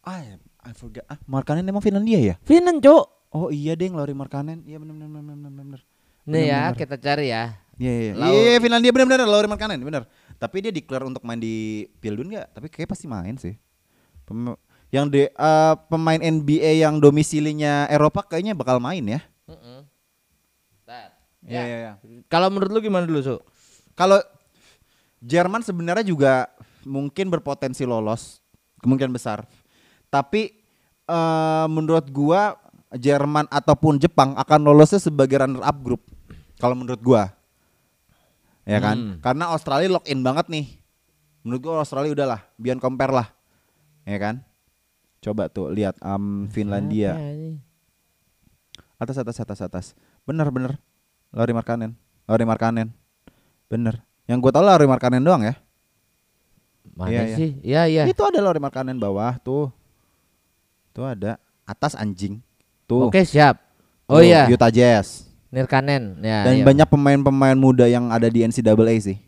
[0.00, 0.22] Ah,
[0.60, 1.02] I forgot.
[1.04, 2.34] Ah, Markkanen emang Finlandia ya?
[2.44, 3.19] Finland, Cuk.
[3.30, 4.66] Oh iya deh, Lauri Markkanen.
[4.66, 5.80] Iya benar benar benar benar benar.
[6.26, 6.78] Nih ya, Benar-benar.
[6.78, 7.44] kita cari ya.
[7.80, 8.12] Iya iya.
[8.18, 10.04] Iya Finlandia benar benar Lauri Markkanen benar.
[10.36, 12.46] Tapi dia declare untuk main di Pildun nggak?
[12.58, 13.54] Tapi kayak pasti main sih.
[14.26, 14.58] Pem-
[14.90, 19.22] yang de, eh, pemain NBA yang domisilinya Eropa kayaknya bakal main ya.
[21.46, 21.92] Iya iya iya.
[22.28, 23.36] Kalau menurut lu gimana dulu, Su?
[23.94, 24.18] Kalau
[25.22, 26.48] Jerman sebenarnya juga
[26.84, 28.40] mungkin berpotensi lolos,
[28.82, 29.46] kemungkinan besar.
[30.10, 30.52] Tapi
[31.06, 32.58] eh, menurut gua
[32.90, 36.02] Jerman ataupun Jepang akan lolosnya sebagai runner up grup.
[36.58, 37.30] Kalau menurut gua.
[38.66, 38.96] Ya kan?
[38.98, 39.14] Hmm.
[39.22, 40.66] Karena Australia lock in banget nih.
[41.46, 43.28] Menurut gua Australia udahlah, beyond compare lah.
[44.04, 44.42] Ya kan?
[45.22, 47.14] Coba tuh lihat um, Finlandia.
[49.00, 49.86] Atas atas atas atas.
[50.26, 50.76] Bener bener.
[51.30, 51.94] Lauri Markkanen.
[52.26, 52.90] Lauri Markkanen.
[53.70, 54.02] Bener.
[54.26, 55.54] Yang gue tau Lauri Markkanen doang ya.
[56.96, 57.36] Mana Iya, iya.
[57.38, 57.50] sih?
[57.62, 58.02] Iya, iya.
[58.10, 59.70] Itu ada Lauri Markkanen bawah tuh.
[60.92, 61.38] Tuh ada.
[61.64, 62.42] Atas anjing.
[62.90, 63.06] Tuh.
[63.06, 63.62] Oke, siap.
[64.04, 65.30] Oh Tuh, iya, Utah Jazz.
[65.48, 66.18] Nirkanen.
[66.20, 66.64] Ya, Dan iya.
[66.66, 69.18] banyak pemain-pemain muda yang ada di NCAA sih.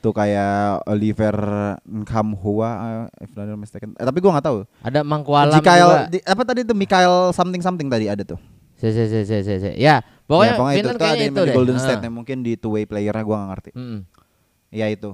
[0.00, 1.36] Tuh kayak Oliver
[1.84, 2.70] Nkamhua
[3.12, 3.92] eh, if not mistaken.
[3.94, 4.58] Eh, tapi gua nggak tahu.
[4.80, 6.08] ada Mangkualam Mikael juga.
[6.08, 8.40] di- apa tadi tuh Mikael something something tadi ada tuh.
[8.74, 9.70] Si, si, si, si, si, si.
[9.76, 11.54] Ya, pokoknya, Ya, pokoknya Finland itu, kayaknya itu di deh.
[11.54, 11.82] Golden Ah.
[11.84, 13.70] State yang mungkin di two way playernya gua nggak ngerti.
[13.76, 14.00] Mm-mm.
[14.72, 15.12] Ya itu.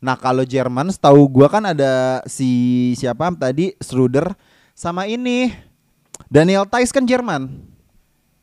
[0.00, 1.92] Nah kalau Jerman setahu gua kan ada
[2.24, 2.48] si
[2.94, 4.32] siapa tadi Schroeder
[4.72, 5.52] sama ini
[6.28, 7.48] Daniel Tice kan Jerman.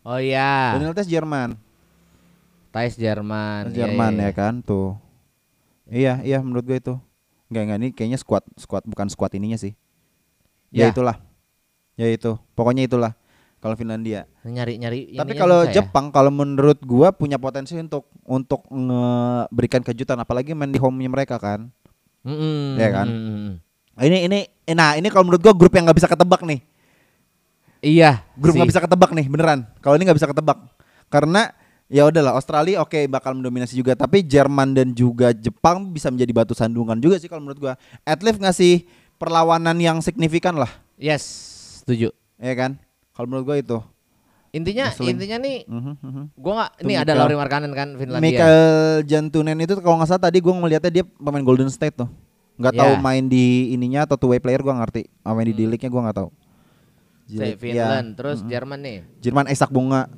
[0.01, 1.55] Oh iya, Daniel Tice Jerman.
[2.71, 3.69] Thais Jerman.
[3.75, 4.95] Iya, Jerman iya, ya kan tuh.
[5.91, 6.95] Iya iya menurut gue itu.
[7.51, 9.75] Enggak enggak ini kayaknya squad squad bukan squad ininya sih.
[10.71, 10.95] Ya, Ya.
[10.95, 11.19] itulah.
[11.99, 12.39] Ya itu.
[12.55, 13.11] Pokoknya itulah
[13.59, 14.23] kalau Finlandia.
[14.47, 15.83] Nyari-nyari Tapi kalau ya?
[15.83, 21.35] Jepang kalau menurut gua punya potensi untuk untuk ngeberikan kejutan apalagi main di home-nya mereka
[21.43, 21.67] kan.
[22.23, 23.07] Mm-mm, Iya kan?
[23.11, 23.49] mm-mm.
[23.99, 26.63] Ini ini eh, nah ini kalau menurut gua grup yang nggak bisa ketebak nih.
[27.81, 28.21] Iya.
[28.37, 29.65] Grup nggak bisa ketebak nih beneran.
[29.81, 30.57] Kalau ini nggak bisa ketebak
[31.11, 31.51] karena
[31.91, 36.53] ya udahlah Australia oke bakal mendominasi juga tapi Jerman dan juga Jepang bisa menjadi batu
[36.55, 37.73] sandungan juga sih kalau menurut gua.
[38.05, 38.85] At least ngasih
[39.17, 41.21] perlawanan yang signifikan lah, Yes,
[41.81, 42.09] setuju.
[42.37, 42.77] ya kan?
[43.11, 43.77] Kalau menurut gua itu.
[44.51, 45.15] Intinya Ngeselin.
[45.15, 46.23] intinya nih Mhm, mhm.
[46.35, 48.23] gua nggak ini ada Lauri Markkanen kan Finlandia.
[48.23, 48.61] Michael
[49.05, 52.09] Jantunen itu kalau nggak salah tadi gua ngeliatnya dia pemain Golden State tuh.
[52.59, 52.97] Nggak tahu Ya.
[52.97, 53.03] Hmm.
[53.03, 55.07] main di ininya atau two way player gua ngerti.
[55.21, 56.29] Main di D-League-nya gua nggak tahu.
[57.31, 58.17] Jadi, Finland, ya.
[58.17, 58.97] terus Jerman nih.
[59.19, 60.11] Jerman Isak Bunga,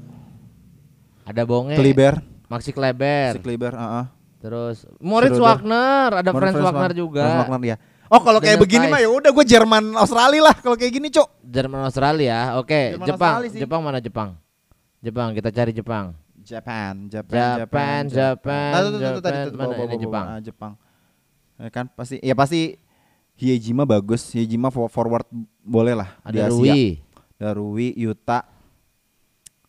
[1.23, 4.05] Ada Bonge, Kliber, Maxi Kleber, si Kliber, heeh.
[4.37, 5.63] terus Moritz Schroeder.
[5.63, 7.23] Wagner, ada Franz Wagner Wag- juga.
[7.23, 7.77] Franz Wagner ya.
[8.07, 11.41] Oh kalau kayak begini mah ya udah gue Jerman Australia lah kalau kayak gini cok.
[11.41, 12.57] Jerman Australia.
[12.57, 13.31] Oke, Jerman Jepang.
[13.31, 13.61] Australia sih.
[13.63, 14.29] Jepang mana Jepang?
[14.99, 16.05] Jepang, kita cari Jepang.
[16.43, 17.47] Japan, Japan,
[18.05, 19.47] Japan, Nah, tuh, tuh, tuh, tadi Japan.
[19.47, 20.25] tuh, Mana bawa, bawa, ini bawa, Jepang?
[20.27, 20.73] ah, Jepang.
[21.55, 22.61] Ya kan pasti ya pasti
[23.33, 24.29] Hiejima bagus.
[24.29, 25.25] Hiejima for- forward
[25.59, 26.73] boleh lah di Ada Asia.
[26.73, 26.85] Rui.
[27.35, 28.39] Ada Rui, Yuta.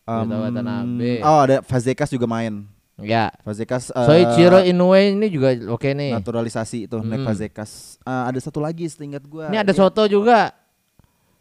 [0.05, 1.13] Yuta Watanabe.
[1.25, 2.69] Oh ada Fazekas juga main.
[2.95, 3.33] Ya.
[3.43, 6.15] Fazekas eh, Soichiro Inoue ini juga oke nih.
[6.15, 7.27] naturalisasi itu naik Mm.
[7.27, 7.99] Fazekas.
[8.01, 9.49] Eh, ada satu lagi setingkat gua.
[9.51, 10.53] Ini ada Dia- Soto juga.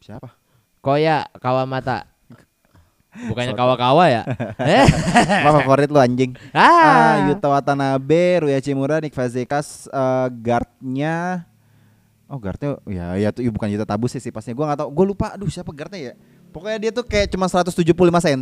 [0.01, 0.34] Siapa?
[0.82, 2.09] Koya Kawamata.
[3.13, 4.21] Bukannya kawa-kawa ya?
[4.57, 4.89] eh?
[5.45, 6.34] Apa favorit lu anjing?
[6.49, 6.65] Ah.
[6.65, 11.45] Ah, Yuta Watanabe, Rui Hachimura, Nick Fazekas, eh, guardnya
[12.26, 15.36] Oh guardnya ya ya tuh bukan Yuta Tabus sih pasnya gue nggak tahu gue lupa
[15.36, 16.13] aduh siapa guardnya ya
[16.49, 18.41] pokoknya dia tuh kayak cuma 175 cm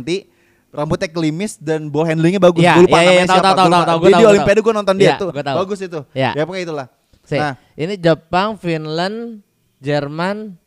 [0.72, 3.56] rambutnya kelimis dan ball handlingnya bagus Ya, gue lupa ya, ya, namanya tahu, siapa tahu,
[3.58, 4.64] gua tahu, tahu, gua dia tahu, di Olimpiade tahu.
[4.64, 5.56] gue nonton dia Ya, tuh tahu.
[5.60, 6.30] bagus itu Ya.
[6.32, 6.86] ya pokoknya itulah
[7.22, 9.46] Si, nah ini Jepang, Finland,
[9.78, 10.58] Jerman,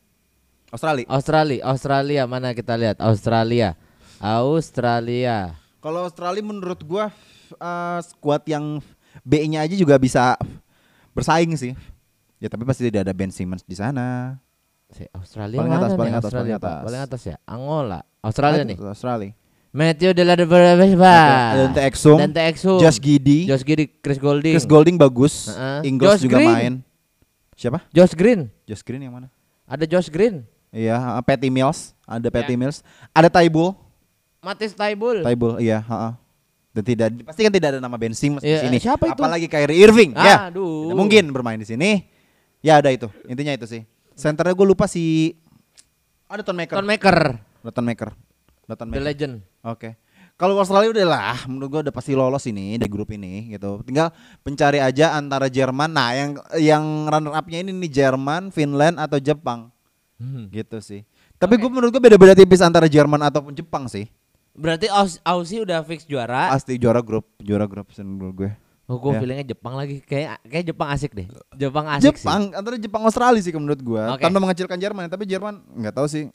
[0.69, 1.03] Australia.
[1.07, 2.95] Australia, Australia mana kita lihat?
[2.99, 3.75] Australia.
[4.19, 5.55] Australia.
[5.77, 7.11] Kalau Australia menurut gua
[7.51, 8.79] eh, skuad yang
[9.21, 10.39] B-nya aja juga bisa
[11.11, 11.73] bersaing sih.
[12.45, 14.37] Ya tapi pasti tidak ada Ben Simmons di sana.
[14.93, 16.85] Si Australia Paling atas, paling atas, Australia, paling atas.
[16.85, 17.35] Paling atas ya.
[17.49, 17.99] Angola.
[18.21, 18.77] Australia nih.
[18.77, 19.33] Australia.
[19.73, 21.17] Matthew de la Berba.
[21.57, 22.77] Dante Exum, Dante Exum.
[22.77, 24.53] Josh Giddy, Josh Giddy, Chris Golding.
[24.53, 25.49] Chris Golding bagus.
[25.49, 25.89] Heeh.
[25.89, 26.53] Ingles Josh juga Green.
[26.53, 26.73] main.
[27.57, 27.81] Siapa?
[27.89, 28.45] Josh Green.
[28.69, 29.27] Josh Green yang mana?
[29.65, 30.45] Ada Josh Green.
[30.69, 32.59] Iya, uh, Patty Mills, ada Patty Ya.
[32.61, 32.85] Mills.
[33.09, 33.73] Ada Taibul,
[34.37, 35.25] Matis Taibul.
[35.25, 36.13] Taibul, iya, heeh.
[36.77, 38.77] Dan tidak pasti kan tidak ada nama Ben Simmons di Iya, sini.
[38.77, 39.17] siapa itu?
[39.17, 40.53] Apalagi Kyrie Irving, ya.
[40.53, 40.93] Aduh.
[40.93, 42.05] Tidak mungkin bermain di sini.
[42.65, 43.05] Ya ada itu.
[43.29, 43.85] Intinya itu sih.
[44.17, 45.37] Centernya gue lupa si
[46.25, 46.75] ada Ton Maker.
[46.81, 47.17] Ton Maker.
[47.69, 48.09] Ton Maker.
[48.65, 49.05] Ton The Maker.
[49.05, 49.33] Legend.
[49.61, 49.89] Oke.
[50.35, 53.79] Kalau Australia udah lah, menurut gua udah pasti lolos ini dari grup ini gitu.
[53.87, 54.11] Tinggal
[54.43, 55.87] pencari aja antara Jerman.
[55.87, 59.71] Nah, yang yang runner up-nya ini nih Jerman, Finland atau Jepang.
[60.19, 60.51] Hmm.
[60.51, 61.07] Gitu sih.
[61.39, 64.11] Tapi gue menurut gue beda-beda tipis antara Jerman ataupun Jepang sih.
[64.51, 66.51] Berarti Aus Aussie udah fix juara.
[66.51, 68.51] Pasti juara grup, juara grup menurut gue.
[68.85, 69.19] Oh, gue Ya.
[69.19, 69.97] feelingnya Jepang lagi.
[69.99, 71.25] Kayak kayak Jepang asik deh.
[71.51, 74.13] Jepang asik Jepang antara Jepang Australia sih menurut gua.
[74.13, 74.21] Oke.
[74.21, 76.29] Tanpa mengecilkan Jerman, tapi Jerman nggak tahu sih.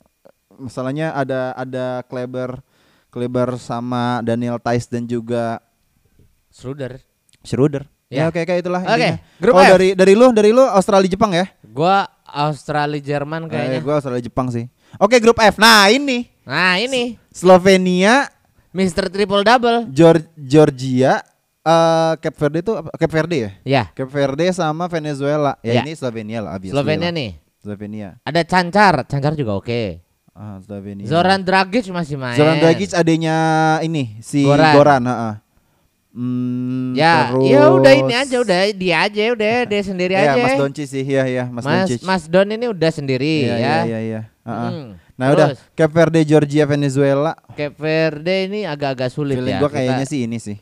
[0.53, 2.59] Masalahnya ada ada Kleber
[3.07, 5.63] Kleber sama Daniel Tice dan juga
[6.11, 6.27] sih.
[6.53, 6.99] Schroeder.
[7.41, 7.83] Schroeder.
[8.07, 8.11] Ya.
[8.11, 9.17] Ya, oke kayak itulah Oke, intinya.
[9.39, 9.71] grup Oh, F.
[9.71, 11.47] dari dari lu, dari lu Australia Jepang ya?
[11.63, 13.79] Gua Australia Jerman kayaknya.
[13.79, 14.67] Eh, gua Australia Jepang sih.
[14.99, 15.55] Oke, grup F.
[15.55, 18.27] Nah, ini Nah, ini Slovenia,
[18.71, 19.07] Mr.
[19.07, 19.87] Triple Double.
[19.87, 21.23] Geor- Georgia,
[21.61, 22.73] eh Cape Verde itu?
[22.73, 23.51] Cape Verde ya?
[23.61, 25.55] Ya, Cape Verde sama Venezuela.
[25.61, 25.81] Ya, Ya.
[25.81, 27.17] ini Slovenia lah obviously Slovenia lah.
[27.17, 27.31] nih.
[27.57, 28.09] Slovenia.
[28.23, 30.01] Ada Cancar, Cancar juga oke.
[30.31, 31.05] Ah, Slovenia.
[31.05, 32.33] Zoran Dragic masih main.
[32.33, 33.35] Zoran Dragic adanya
[33.79, 34.73] ini si Goran.
[34.73, 35.33] Goran, heeh.
[36.11, 40.41] Hmm, Ya, terus- ya udah ini aja, udah dia aja, udah dia sendiri Ya, aja.
[40.41, 41.99] Mas Donci sih, ya ya, Mas, Mas, Doncic.
[42.03, 43.55] Mas Don ini udah sendiri Iya, ya.
[43.55, 44.21] iya, iya, iya.
[44.41, 44.69] Heeh.
[44.73, 44.89] Hmm.
[45.15, 47.37] Nah, udah Terus, Cape Verde, Georgia, Venezuela.
[47.53, 49.61] Cape Verde ini agak-agak sulit Feeling ya.
[49.61, 50.57] gua kayaknya kita, sih ini sih.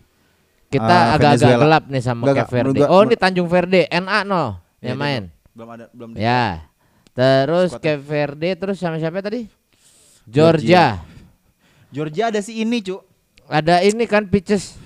[0.70, 2.80] Kita ah, agak-agak gelap nih sama Cape menurut Verde.
[2.86, 5.24] gua- oh, ini Tanjung Verde, NA no Ya, yang dia main.
[5.58, 6.70] belum- ada belum Ya.
[7.18, 7.98] Terus Squadnya.
[7.98, 9.50] Cape Verde terus sama siapa tadi?
[10.30, 11.02] Georgia.
[11.90, 13.02] Georgia ada si ini, Cuk.
[13.50, 14.78] Ada ini kan pitches.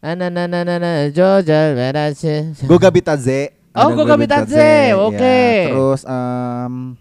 [0.00, 1.76] Nah, nah, nah, nah, nah, Georgia.
[2.16, 2.64] sih?
[2.64, 3.52] Goga Bitadze.
[3.76, 5.20] Oh, Goga Bitadze, oke.
[5.20, 6.96] Ya, terus em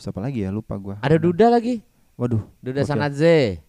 [0.00, 0.48] siapa lagi ya?
[0.48, 0.96] Lupa gua.
[1.04, 1.84] Ada Duda lagi.
[2.16, 2.40] Waduh.
[2.64, 2.88] Duda gokil.
[2.88, 3.60] Sanadze.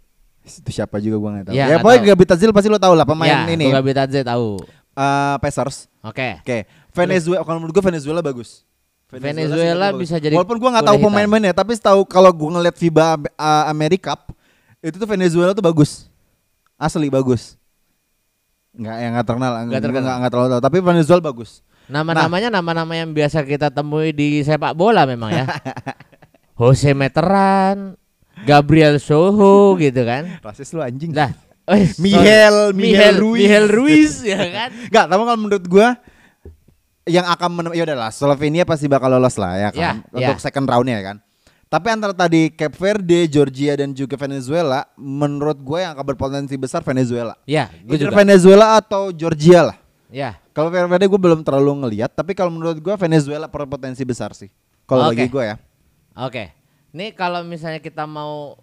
[0.57, 1.53] Itu siapa juga gua enggak tahu.
[1.53, 2.01] Ya, Ya, nggak pokoknya.
[2.01, 3.69] Goga Bitadze pasti lo tahu lah pemain ya, ini.
[3.69, 4.57] Goga Bitadze tahu.
[4.97, 5.85] Eh, Pacers.
[6.01, 6.41] Oke.
[6.41, 6.57] Oke,
[6.91, 8.65] Venezuela kalau menurut gue Venezuela bagus.
[9.09, 10.23] Venezuela sih bisa bagus.
[10.25, 14.33] jadi Walaupun gua nggak tahu pemain-pemainnya, tapi tahu kalau gua ngeliat FIBA uh, America Cup,
[14.81, 16.05] itu tuh Venezuela tuh bagus.
[16.77, 17.57] Asli bagus.
[18.71, 20.03] Nggak yang nggak terkenal, Nggak terkenal.
[20.05, 21.49] nggak nggak terlalu tahu, tapi Venezuela bagus.
[21.89, 25.45] Nama-namanya nama-nama yang biasa kita temui di sepak bola memang ya.
[26.59, 27.97] Jose Meteran,
[28.43, 30.39] Gabriel Soho gitu kan.
[30.39, 31.11] Rasis lu anjing.
[31.11, 31.31] Lah.
[32.01, 33.39] Miguel, Miguel Miguel Ruiz.
[33.45, 34.69] Miguel Ruiz ya kan.
[34.89, 35.87] Nggak, tapi kalau menurut gua
[37.05, 40.41] yang akan menem ya udahlah Slovenia pasti bakal lolos lah ya kan Ya, untuk ya.
[40.41, 41.17] second roundnya ya kan.
[41.65, 46.81] Tapi antara tadi Cape Verde, Georgia dan juga Venezuela, menurut gue yang akan berpotensi besar
[46.81, 47.37] Venezuela.
[47.45, 48.17] Ya, gue Either juga.
[48.17, 49.77] Venezuela atau Georgia lah.
[50.09, 50.41] Ya.
[50.49, 54.49] Kalau Cape Verde gue belum terlalu ngelihat, tapi kalau menurut gue Venezuela berpotensi besar sih.
[54.89, 55.21] Kalau Oke.
[55.21, 55.55] bagi gue ya.
[56.17, 56.43] Oke.
[56.89, 58.57] Nih kalau misalnya kita mau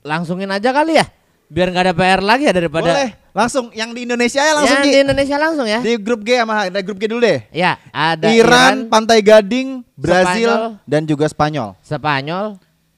[0.00, 1.06] langsungin aja kali ya.
[1.46, 4.82] Biar nggak ada PR lagi ya daripada Boleh, langsung yang di Indonesia ya langsung Yang
[4.82, 5.78] di Indonesia langsung ya.
[5.78, 7.38] Di grup G sama dari grup G dulu deh.
[7.54, 10.82] Ya, ada Iran, Pantai Gading, Brazil Spanyol.
[10.90, 11.68] dan juga Spanyol.
[11.86, 12.46] Spanyol,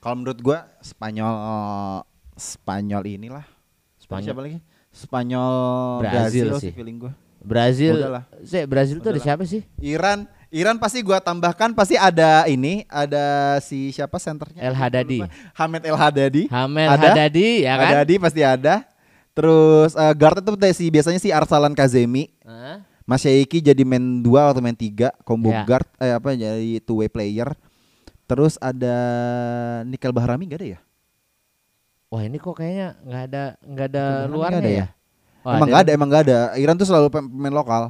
[0.01, 1.35] Kalau menurut gua Spanyol
[2.41, 3.45] Spanyol inilah.
[4.01, 4.33] Spanyol.
[4.33, 4.59] Siapa lagi?
[4.97, 5.53] Spanyol
[6.01, 6.61] Brazil Brazil, sih.
[6.65, 7.13] sih feeling gua.
[7.45, 7.95] Brazil.
[8.49, 9.61] Sih, Brazil tuh ada siapa sih?
[9.85, 14.65] Iran, Iran pasti gua tambahkan pasti ada ini, ada si siapa senternya?
[14.65, 15.21] El Hadadi.
[15.53, 16.43] Hamed El Hadadi.
[16.49, 17.13] Hamel Ada.
[17.13, 17.87] Hadadi ya kan?
[17.93, 18.75] Hadadi pasti ada.
[19.37, 22.33] Terus eh, guard itu si biasanya si Arsalan Kazemi.
[22.49, 22.81] Hah?
[23.09, 25.65] Mas Yaiki jadi main 2 atau main 3 combo Ya.
[25.65, 27.53] guard eh apa jadi two way player.
[28.29, 28.97] Terus ada
[29.89, 30.81] Nikel Bahrami gak ada ya?
[32.09, 34.81] Wah, ini kok kayaknya nggak ada nggak ada Beneran luarnya nggak ada ya?
[34.85, 34.89] ya?
[35.45, 36.39] Oh, emang gak ada, emang gak ada.
[36.61, 37.83] Iran tuh selalu pem- pemain lokal.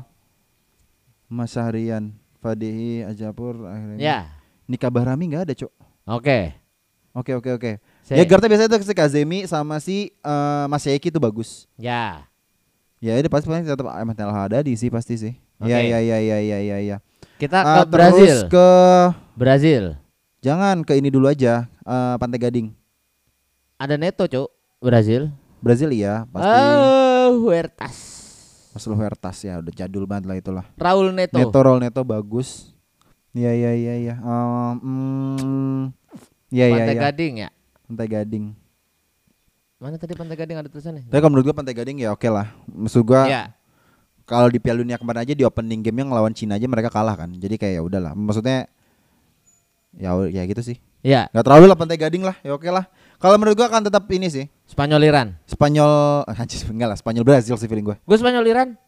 [1.26, 3.98] Mas Syahrian, Fadihi, Ajapur, akhirnya.
[3.98, 4.18] Ya.
[4.64, 5.72] Nika Bahrami gak ada, Cok.
[6.08, 6.54] Oke.
[7.12, 7.72] Oke, oke, oke.
[8.02, 11.66] Saya- Ya guardnya biasanya tuh si Kazemi sama si eh, Mas Yaiki tuh bagus.
[11.74, 12.28] Ya.
[12.98, 15.34] Ya itu pasti pasti tetap Ahmad El Hadadi sih pasti sih.
[15.56, 15.66] Oke.
[15.68, 16.96] Ya ya ya ya ya ya ya.
[17.36, 18.38] Kita Ah, ke Brazil.
[18.38, 18.68] Terus ke
[19.34, 19.82] Brazil.
[20.38, 21.66] jangan ke ini dulu aja.
[21.80, 22.68] eh, Pantai Gading.
[23.76, 24.50] Ada Neto, Cuk.
[24.78, 25.30] Brazil.
[25.58, 26.46] Brazil ya pasti.
[26.46, 28.17] Oh, Huertas.
[28.78, 30.64] Marcelo Huertas ya udah jadul banget lah itulah.
[30.78, 31.34] Raul Neto.
[31.34, 32.70] Neto Rol Neto bagus.
[33.34, 34.14] Iya iya iya iya.
[34.22, 35.82] Em, hmm,
[36.48, 37.02] Iya iya Pantai iya.
[37.10, 37.48] Gading ya.
[37.90, 38.44] Pantai Gading.
[39.82, 41.02] Mana tadi Pantai Gading ada tulisannya?
[41.10, 42.54] Tapi kalau menurut gua Pantai Gading ya oke lah.
[42.70, 43.42] Maksud gua Iya.
[44.22, 47.18] kalau di Piala Dunia kemarin aja di opening game yang ngelawan Cina aja mereka kalah
[47.18, 47.34] kan.
[47.34, 48.14] Jadi kayak ya udahlah.
[48.14, 48.70] Maksudnya
[49.98, 50.78] ya ya gitu sih.
[51.02, 52.38] Iya, Gak terlalu lah Pantai Gading lah.
[52.46, 52.86] Ya oke lah.
[53.18, 54.46] Kalau menurut gua akan tetap ini sih.
[54.64, 55.34] Spanyoliran.
[55.44, 55.90] Spanyol
[56.30, 57.96] anjir enggak lah Spanyol Brazil sih feeling gua.
[58.02, 58.78] Gue Spanyoliran.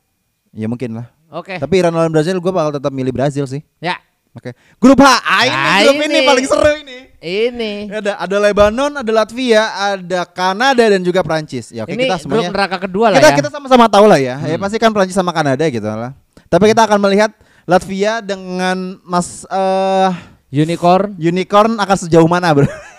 [0.54, 1.10] Ya mungkin lah.
[1.30, 1.58] Oke.
[1.58, 3.62] Tapi Iran lawan Brazil gua bakal tetap milih Brazil sih.
[3.78, 3.98] Ya,
[4.30, 4.54] Oke.
[4.78, 5.06] Grup H.
[5.26, 6.20] Ah, ini Ah, grup ini ini.
[6.22, 6.98] paling seru ini.
[7.18, 7.72] ini.
[7.90, 11.74] Ada ada Lebanon, ada Latvia, ada Kanada dan juga Prancis.
[11.74, 13.38] Ya oke ini kita grup semuanya neraka kedua lah kita ya.
[13.42, 14.38] kita sama-sama tahu lah ya.
[14.46, 16.14] Ya pasti kan Prancis sama Kanada gitu lah.
[16.46, 17.34] Tapi kita akan melihat
[17.66, 20.10] Latvia dengan Mas eh
[20.54, 21.18] Unicorn.
[21.18, 22.66] Unicorn akan sejauh mana, Bro?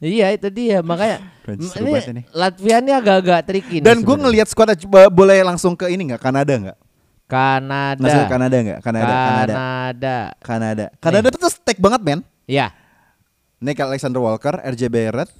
[0.00, 2.22] Iya itu dia makanya banget ini.
[2.32, 6.22] Latvia ini agak-agak tricky nih Dan gue ngelihat coba boleh langsung ke ini nggak?
[6.22, 6.78] Kanada nggak?
[7.30, 8.02] Kanada.
[8.02, 8.80] Masuk ke Kanada nggak?
[8.82, 10.16] Kanada, Kanada, Kanada.
[10.42, 10.84] Kanada.
[10.98, 12.20] Kanada tuh stack banget, men.
[12.50, 12.74] Ya.
[13.62, 15.30] Nick Alexander Walker, RJ Barrett,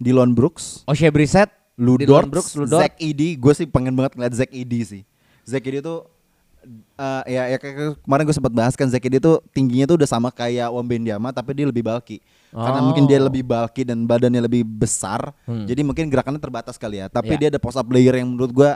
[0.00, 1.50] Dylan Brooks, O'Shea Brissett.
[1.74, 2.86] Ludort, Brooks, Ludort.
[2.86, 5.02] Zach Edey, gue sih pengen banget ngeliat Zach Edey sih.
[5.42, 6.06] Zach Edey tuh
[7.00, 10.06] eh, ya ya kayak kemarin gue sempat bahas kan Zach Edey tuh tingginya tuh udah
[10.06, 12.22] sama kayak Wembendiama tapi dia lebih bulky.
[12.52, 12.86] Karena Oh.
[12.86, 15.32] mungkin dia lebih bulky dan badannya lebih besar.
[15.42, 15.64] Hmm.
[15.64, 17.08] Jadi mungkin gerakannya terbatas kali ya.
[17.08, 17.38] Tapi Ya.
[17.40, 18.70] dia ada post up player yang menurut gue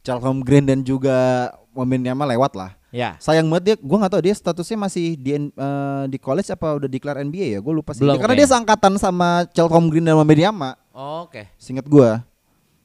[0.00, 2.70] Charles Green dan juga Wembendiama lewat lah.
[2.88, 3.20] Ya.
[3.20, 6.88] Sayang banget dia, gue nggak tahu dia statusnya masih di eh, di college apa udah
[6.88, 8.00] declare NBA ya, gue lupa sih.
[8.00, 8.48] Belum Karena kayaknya.
[8.48, 11.52] dia seangkatan sama Charles Green dan Wembendiama, Oke.
[11.54, 12.10] singkat gue.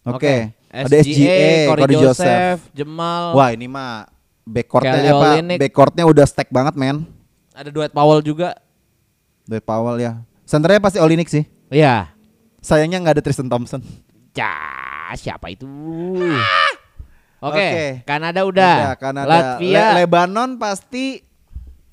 [0.03, 2.59] Oke, ada SGA, Corey, Corey Joseph, Joseph.
[2.75, 3.31] Jemal.
[3.31, 4.11] Wah ini mah
[4.43, 5.29] backcourtnya Kelly apa?
[5.55, 7.07] Backcourtnya udah stack banget men.
[7.55, 8.59] Ada Dwight Powell juga.
[9.47, 10.19] Dari Powell ya.
[10.43, 11.43] Centernya pasti Olinik sih.
[11.67, 12.11] Iya.
[12.59, 13.83] Sayangnya nggak ada Tristan Thompson.
[14.33, 14.51] Ya,
[15.13, 15.67] siapa itu?
[17.39, 17.75] Oke, Oke.
[18.03, 18.75] Kanada udah.
[18.79, 19.27] Udah, Kanada.
[19.27, 19.75] Latvia.
[19.93, 21.19] Le- Lebanon pasti.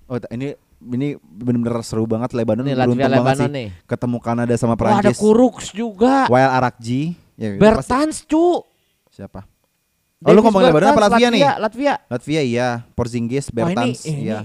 [0.06, 3.68] Oh ini ini benar-benar seru banget Lebanon Nih, beruntung Latvia, banget Lebanon sih nih.
[3.84, 5.18] ketemu Kanada sama Wah, ada Prancis.
[5.18, 6.26] Kuruks juga.
[6.26, 7.02] Wael Arakji.
[7.34, 8.62] Ya, Bertans, cu.
[9.10, 9.42] Siapa?
[10.20, 11.42] Oh lu Davis ngomongin Lebanon apa Bertans, Latvia nih?
[11.56, 11.94] Latvia.
[12.06, 14.38] Latvia iya, Porzingis, Wah, ini- Bertans, ini- iya.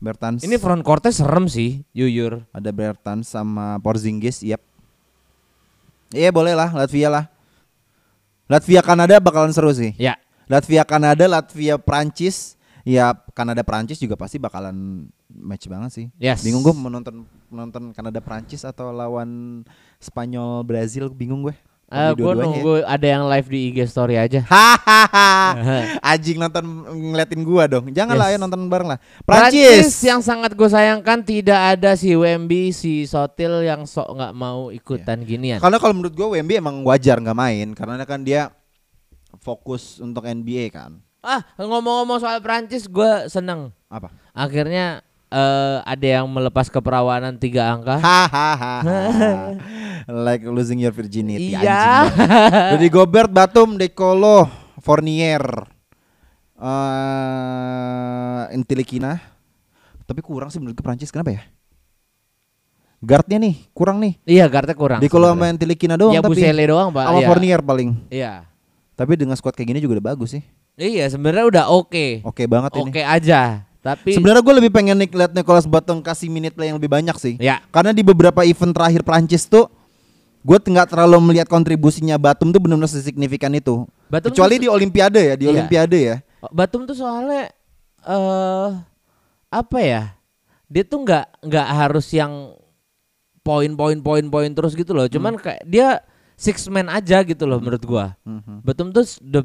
[0.00, 0.40] Bertans.
[0.40, 2.40] Ini front courtnya serem sih, jujur.
[2.56, 4.64] Ada Bertans sama Porzingis, yep.
[6.10, 7.24] Iya boleh lah, Latvia lah.
[8.50, 9.94] Latvia Kanada bakalan seru sih.
[9.94, 10.18] Ya.
[10.50, 16.06] Latvia Kanada, Latvia Prancis, ya Kanada Prancis juga pasti bakalan match banget sih.
[16.18, 16.42] Yes.
[16.42, 19.62] Bingung gue menonton menonton Kanada Prancis atau lawan
[20.02, 21.54] Spanyol Brazil, bingung gue.
[21.90, 22.38] Eh, Lebih gue ya.
[22.38, 24.46] nunggu ada yang live di IG story aja.
[24.52, 25.98] Hahaha.
[26.00, 27.90] Anjing nonton ngeliatin gua dong.
[27.90, 28.38] Janganlah Yes.
[28.38, 28.98] ya nonton bareng lah.
[29.26, 29.58] Prancis
[29.90, 29.98] Prancis.
[30.06, 35.18] yang sangat gue sayangkan tidak ada si Wemby, si Sotil yang sok nggak mau ikutan
[35.20, 35.58] ginian.
[35.58, 38.54] Karena kalau menurut gua Wemby emang wajar nggak main karena kan dia
[39.38, 41.02] fokus untuk NBA kan.
[41.20, 43.74] Ah ngomong-ngomong soal Prancis, gue seneng.
[43.90, 44.14] Apa?
[44.30, 47.96] Akhirnya eh, ada yang melepas keperawanan tiga angka.
[48.02, 48.74] Hahaha.
[50.26, 51.54] like losing your virginity.
[51.54, 52.10] Iya.
[52.74, 54.50] Rudy Gobert, Batum, Dekolo,
[54.82, 55.42] Fournier,
[56.58, 59.22] eh Intilikina.
[60.04, 61.42] Tapi kurang sih menurut gue Prancis kenapa ya?
[63.00, 64.18] Guardnya nih kurang nih.
[64.28, 65.00] Iya, guardnya kurang.
[65.00, 65.54] Dekolo sama sebenarnya.
[65.56, 66.36] Intilikina doang Ya tapi.
[66.36, 67.04] Busele doang, Pak.
[67.06, 67.28] Sama Iya.
[67.30, 67.90] Fournier paling.
[68.12, 68.32] Iya.
[68.98, 70.42] Tapi dengan squad kayak gini juga udah bagus sih.
[70.76, 72.20] Iya, sebenarnya udah oke.
[72.28, 72.90] Oke banget ini.
[72.92, 73.69] Oke aja.
[73.80, 77.16] Tapi Sebenarnya gue lebih pengen nih lihat Nicolas Batum kasih minute play yang lebih banyak
[77.16, 77.34] sih.
[77.40, 77.64] Ya.
[77.72, 79.72] Karena di beberapa event terakhir Prancis tuh
[80.40, 83.88] gue nggak terlalu melihat kontribusinya Batum tuh benar-benar sesignifikan itu.
[84.12, 85.52] Batum Kecuali tuh- di Olimpiade ya, di Iya.
[85.52, 86.16] Olimpiade ya.
[86.52, 87.48] Batum tuh soalnya
[88.00, 88.68] eh
[89.48, 90.12] apa ya?
[90.68, 92.52] Dia tuh nggak nggak harus yang
[93.40, 95.08] poin-poin poin-poin terus gitu loh.
[95.08, 96.04] Cuman kayak dia
[96.36, 98.12] six man aja gitu loh menurut gua.
[98.24, 98.60] Mhm.
[98.60, 99.42] Batum tuh the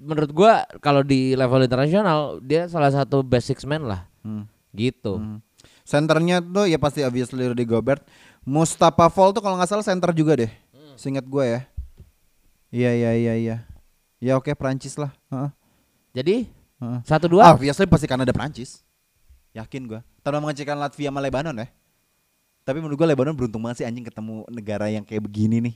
[0.00, 4.08] menurut gua kalau di level internasional dia salah satu best six man lah.
[4.24, 4.48] Hmm.
[4.72, 5.20] Gitu.
[5.20, 5.44] Hmm.
[5.84, 8.00] Senternya tuh ya pasti obviously Rudy Gobert.
[8.40, 10.52] Mustafa Fall tuh kalau nggak salah center juga deh.
[10.96, 11.60] Seingat gue ya.
[12.72, 13.56] Iya iya iya iya.
[14.22, 15.12] Ya oke Prancis lah.
[16.16, 16.48] Jadi
[17.04, 18.80] satu Ah, dua obviously pasti Kanada Prancis.
[19.52, 20.00] Yakin gua.
[20.24, 21.68] Tanpa mengecilkan Latvia sama Lebanon ya.
[22.64, 25.74] Tapi menurut gua Lebanon beruntung banget sih anjing ketemu negara yang kayak begini nih.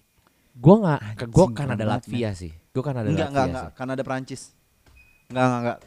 [0.55, 2.31] gua nggak gua keren banget, Latvia
[2.75, 2.77] sih.
[2.77, 3.77] Gua Kanada Enggak enggak enggak, sih.
[3.79, 4.43] Kanada Prancis.
[5.31, 5.79] Enggak enggak enggak.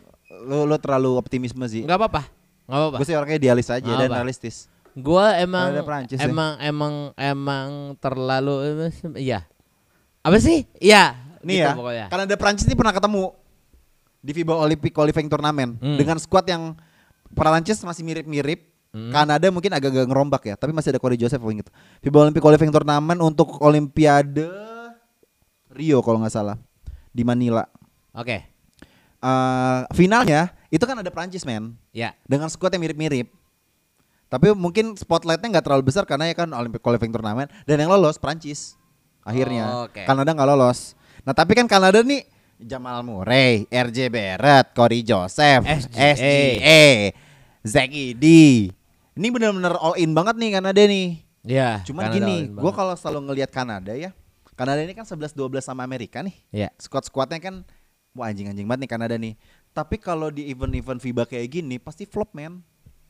[0.47, 1.83] Lu lu terlalu optimisme sih.
[1.83, 2.21] Enggak apa-apa.
[2.63, 2.97] Enggak apa-apa.
[2.97, 4.55] Gue sih orangnya idealis aja dan realistis.
[4.97, 6.25] Gua emang Ada Prancis ya?
[6.25, 7.67] emang emang emang
[7.99, 8.87] terlalu
[9.19, 9.43] iya.
[10.23, 10.63] Apa sih?
[10.79, 11.13] Iya.
[11.43, 12.05] Nih gitu ya, pokoknya.
[12.09, 13.35] Kanada Prancis ini pernah ketemu
[14.17, 15.95] di FIBA Olympic Qualifying Turnamen Hmm.
[15.99, 16.73] dengan skuad yang
[17.35, 18.63] Prancis masih mirip-mirip.
[18.95, 19.11] Hmm.
[19.13, 21.69] Kanada mungkin agak-agak ngerombak ya, tapi masih ada Corey Joseph gitu.
[22.01, 24.49] FIBA Olympic Qualifying Turnamen untuk Olimpiade
[25.69, 26.57] Rio kalau nggak salah
[27.17, 27.65] di Manila.
[28.13, 28.45] Oke.
[29.17, 32.13] Eh, finalnya itu kan ada Prancis men Ya.
[32.29, 33.33] dengan skuad yang mirip-mirip.
[34.29, 38.21] Tapi mungkin spotlightnya nggak terlalu besar karena ya kan Olympic qualifying turnamen dan yang lolos
[38.21, 38.77] Prancis
[39.25, 39.65] akhirnya.
[39.65, 40.03] Oh, oke.
[40.05, 40.93] Kanada nggak lolos.
[41.25, 42.27] Nah tapi kan Kanada nih
[42.59, 46.09] Jamal Murray, RJ Barrett, Corey Joseph, SGA.
[46.17, 46.83] SGA,
[47.63, 48.73] Zach Edey.
[49.17, 51.07] Ini bener-bener all in banget nih Kanada nih.
[51.47, 51.81] Ya.
[51.87, 54.11] Cuman Kanada gini, gue kalau selalu ngelihat Kanada ya,
[54.57, 56.33] Kanada ini kan 11-12 sama Amerika nih.
[56.49, 56.69] ya.
[56.75, 57.61] Squad-squadnya kan
[58.11, 59.37] wah anjing-anjing banget nih Kanada nih.
[59.69, 62.65] Tapi kalau di event-event FIBA kayak gini pasti flop man.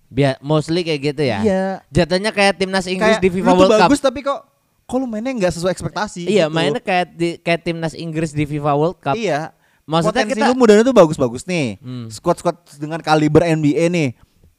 [0.08, 1.40] Biar mostly kayak gitu ya.
[1.40, 1.64] Iya.
[1.88, 3.82] Jatuhnya kayak timnas Inggris Kayak di FIFA World Cup.
[3.88, 4.40] bagus tapi kok
[4.88, 6.28] kok lu mainnya nggak sesuai ekspektasi.
[6.28, 6.56] Iya, gitu.
[6.56, 9.16] mainnya kayak di, kayak timnas Inggris di FIFA World Cup.
[9.16, 9.56] Iya.
[9.88, 11.80] Maksudnya Potensi kita- lu mudanya tuh bagus-bagus nih.
[11.80, 12.12] Hmm.
[12.12, 14.10] Squad-squad dengan kaliber NBA nih.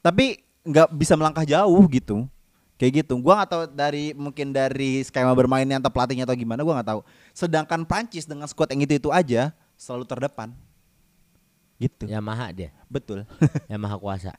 [0.01, 2.25] Tapi nggak bisa melangkah jauh gitu.
[2.79, 3.19] Kayak gitu.
[3.19, 7.01] Gua nggak tahu dari mungkin dari skema bermainnya atau pelatihnya atau gimana gua nggak tahu.
[7.35, 10.55] Sedangkan Prancis dengan squad yang itu itu aja selalu terdepan.
[11.75, 12.07] Gitu.
[12.07, 12.71] Yamaha dia.
[12.87, 13.27] Betul.
[13.71, 14.31] Yamaha kuasa.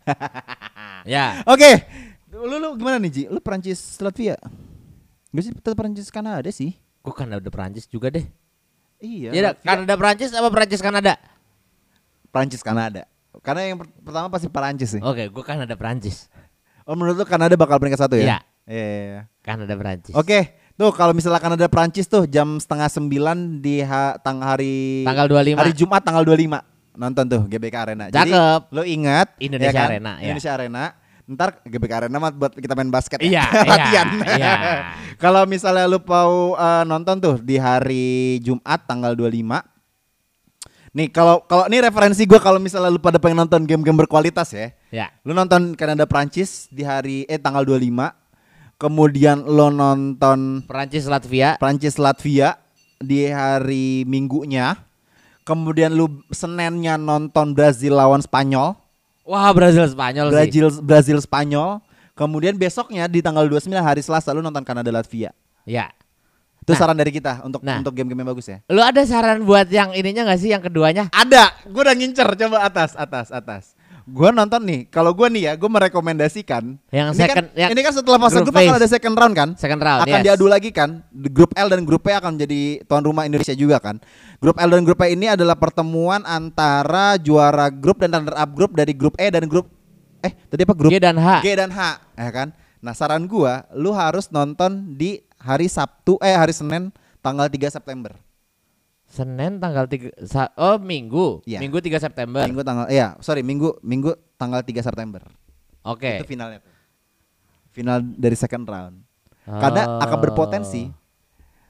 [1.09, 1.45] ya.
[1.45, 1.84] Oke.
[2.32, 3.22] Lu lu gimana nih Ji?
[3.28, 4.41] Lu Prancis Latvia?
[5.28, 6.72] Gue sih tetap Prancis Kanada sih.
[7.05, 8.24] Gue kan udah Prancis juga deh.
[9.01, 9.32] Iya.
[9.32, 11.16] Ya, Kanada Prancis apa Prancis Kanada?
[12.32, 13.05] Prancis Kanada.
[13.41, 15.03] Karena yang per- pertama pasti Prancis sih.
[15.03, 16.28] Oke, gue Kanada Prancis.
[16.91, 18.26] Oh menurut lu Kanada bakal peringkat satu Iya.
[18.26, 18.38] ya?
[18.66, 18.82] Iya.
[18.82, 19.22] iya, iya.
[19.41, 20.11] Kanada Prancis.
[20.12, 20.38] Oke,
[20.74, 25.55] tuh kalau misalnya Kanada Prancis tuh jam setengah sembilan di ha- tang hari Tanggal 25.
[25.57, 28.05] hari Jumat tanggal 25 nonton tuh GBK Arena.
[28.09, 28.61] Jadi Cakep.
[28.68, 29.88] lo ingat Indonesia ya kan?
[29.88, 30.22] Arena, ya.
[30.26, 30.84] Indonesia Arena.
[31.24, 33.45] Ntar GBK Arena mah buat kita main basket Iya, ya.
[33.55, 34.07] iya, latihan.
[34.28, 34.53] iya.
[35.22, 38.09] kalau misalnya lu mau eh, nonton tuh di hari
[38.43, 39.47] Jumat tanggal 25
[40.91, 44.74] Nih kalau kalau ini referensi gua kalau misalnya lu pada pengen nonton game-game berkualitas ya.
[44.91, 45.07] Ya.
[45.22, 48.11] Lu nonton Kanada Prancis di hari eh tanggal 25.
[48.80, 51.55] Kemudian lo nonton Prancis Latvia.
[51.62, 52.59] Prancis Latvia
[52.99, 54.74] di hari Minggunya.
[55.47, 58.74] Kemudian lu Seninnya nonton Brazil lawan Spanyol.
[59.22, 60.34] Wah, Brazil Spanyol sih.
[60.34, 61.78] Brazil Brazil Spanyol.
[62.18, 65.30] Kemudian besoknya di tanggal 29 hari Selasa lu nonton Kanada Latvia.
[65.62, 65.95] Ya.
[66.70, 66.80] Itu Nah.
[66.80, 67.82] saran dari kita untuk Nah.
[67.82, 68.62] untuk game-game yang bagus ya.
[68.70, 71.10] Lu ada saran buat yang ininya gak sih yang keduanya?
[71.10, 73.64] Ada, gue udah ngincer coba atas, atas, atas.
[74.06, 76.62] Gue nonton nih, kalau gue nih ya, gue merekomendasikan.
[76.90, 78.78] Yang ini second- kan, yang ini kan setelah fase grup akan phase.
[78.78, 79.48] ada second round kan?
[79.54, 80.24] Second round, Akan yes.
[80.24, 80.90] diadu lagi kan?
[81.12, 84.02] Grup L dan grup P akan menjadi tuan rumah Indonesia juga kan?
[84.38, 88.72] Grup L dan grup P ini adalah pertemuan antara juara grup dan runner up grup
[88.72, 89.70] dari grup E dan grup
[90.20, 91.28] eh tadi apa grup G dan H.
[91.40, 91.80] G dan H,
[92.12, 92.48] ya kan?
[92.80, 98.12] Nah saran gua, lu harus nonton di hari Sabtu eh hari Senin tanggal 3 September.
[99.11, 101.43] Senin tanggal 3 sa- Oh, Minggu.
[101.43, 101.59] Iya.
[101.59, 102.47] Minggu 3 September.
[102.47, 105.24] Minggu tanggal iya, sorry, Minggu Minggu tanggal 3 September.
[105.82, 106.22] Oke.
[106.22, 106.70] Itu finalnya tuh.
[107.72, 108.97] Final dari second round.
[109.43, 110.22] Karena akan Oh.
[110.22, 110.93] berpotensi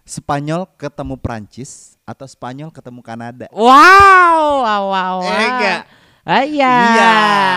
[0.03, 3.47] Spanyol ketemu Prancis atau Spanyol ketemu Kanada.
[3.55, 5.17] Wow, wow, wow.
[5.23, 5.81] Eh, enggak.
[6.21, 6.75] Ah, iya.
[6.75, 7.13] Iya,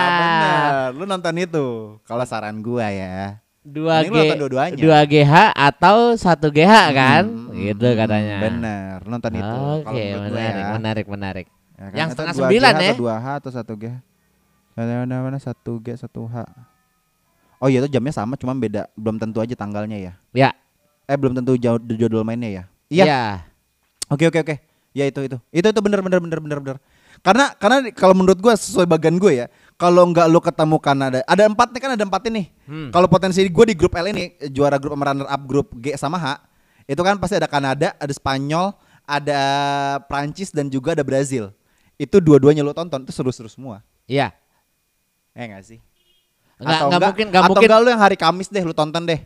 [0.08, 0.70] benar.
[0.94, 1.66] Lu nonton itu.
[2.06, 3.42] Kalau saran gua ya.
[3.64, 4.76] Dua G, dua-duanya.
[4.76, 7.24] dua GH atau satu GH kan?
[7.24, 8.36] Hmm, gitu katanya.
[8.44, 9.56] Bener, lu nonton itu.
[9.80, 10.68] Oke, gua menarik, ya.
[10.76, 11.46] menarik, menarik.
[11.72, 11.96] Ya kan?
[11.96, 12.92] Yang setengah 2G sembilan ya?
[12.92, 13.84] Atau 2H atau 1G.
[14.76, 16.36] Mana mana mana 1G 1H.
[17.64, 20.12] Oh iya itu jamnya sama cuma beda belum tentu aja tanggalnya ya.
[20.36, 20.50] Ya.
[21.08, 22.62] Eh belum tentu jauh jadwal mainnya ya.
[22.92, 23.04] Iya.
[23.08, 23.22] Iya.
[24.12, 24.54] Oke oke oke.
[24.92, 25.40] Ya itu itu.
[25.48, 26.76] Itu itu bener bener bener bener bener.
[27.24, 31.42] Karena karena kalau menurut gua sesuai bagian gue ya, kalau nggak lu ketemu Kanada, ada
[31.44, 32.46] empat nih kan ada empat ini.
[32.64, 32.88] Hmm.
[32.88, 36.16] Kalau potensi gue di grup L ini juara grup sama runner up grup G sama
[36.16, 36.26] H,
[36.84, 38.70] itu kan pasti ada Kanada, ada Spanyol,
[39.02, 39.40] ada
[40.06, 41.50] Prancis dan juga ada Brazil.
[41.94, 43.82] Itu dua-duanya lu tonton itu seru-seru semua.
[44.04, 44.30] Iya.
[45.32, 45.78] Eh enggak sih?
[46.54, 47.66] Nggak- Atau nggak enggak- mungkin- nggak atau mungkin.
[47.66, 49.20] enggak lu yang hari Kamis deh lu tonton deh.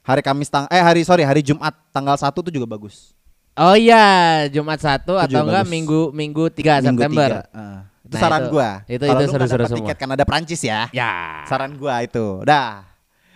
[0.00, 3.12] Hari Kamis tang eh hari sorry hari Jumat tanggal 1 tuh juga bagus.
[3.52, 4.00] Oh iya,
[4.48, 5.68] Jumat 1 Itu atau enggak bagus.
[5.68, 7.28] Minggu Minggu 3 Minggu September.
[7.28, 7.40] tiga.
[7.52, 7.78] Heeh.
[8.10, 8.70] Itu Nah, saran itu- gua.
[8.84, 9.78] itu- Kalau itu seru-seru semua.
[9.78, 10.90] tiket Kanada Prancis ya.
[10.90, 11.46] Ya.
[11.46, 12.42] Saran gua itu.
[12.42, 12.82] Dah.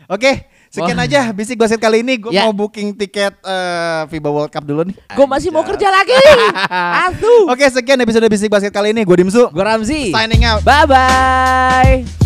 [0.05, 1.07] Oke, sekian Wah.
[1.07, 2.19] aja bisik gosip kali ini.
[2.19, 2.45] Gue Ya.
[2.45, 4.93] mau booking tiket eh, FIBA World Cup dulu nih.
[5.09, 6.13] Gue masih mau kerja lagi.
[7.09, 7.49] Asuh.
[7.49, 9.01] Oke, sekian episode bisik basket kali ini.
[9.01, 9.49] Gue Dimsu.
[9.49, 10.11] Gue Ramzi.
[10.11, 10.61] Signing out.
[10.61, 12.24] Bye bye.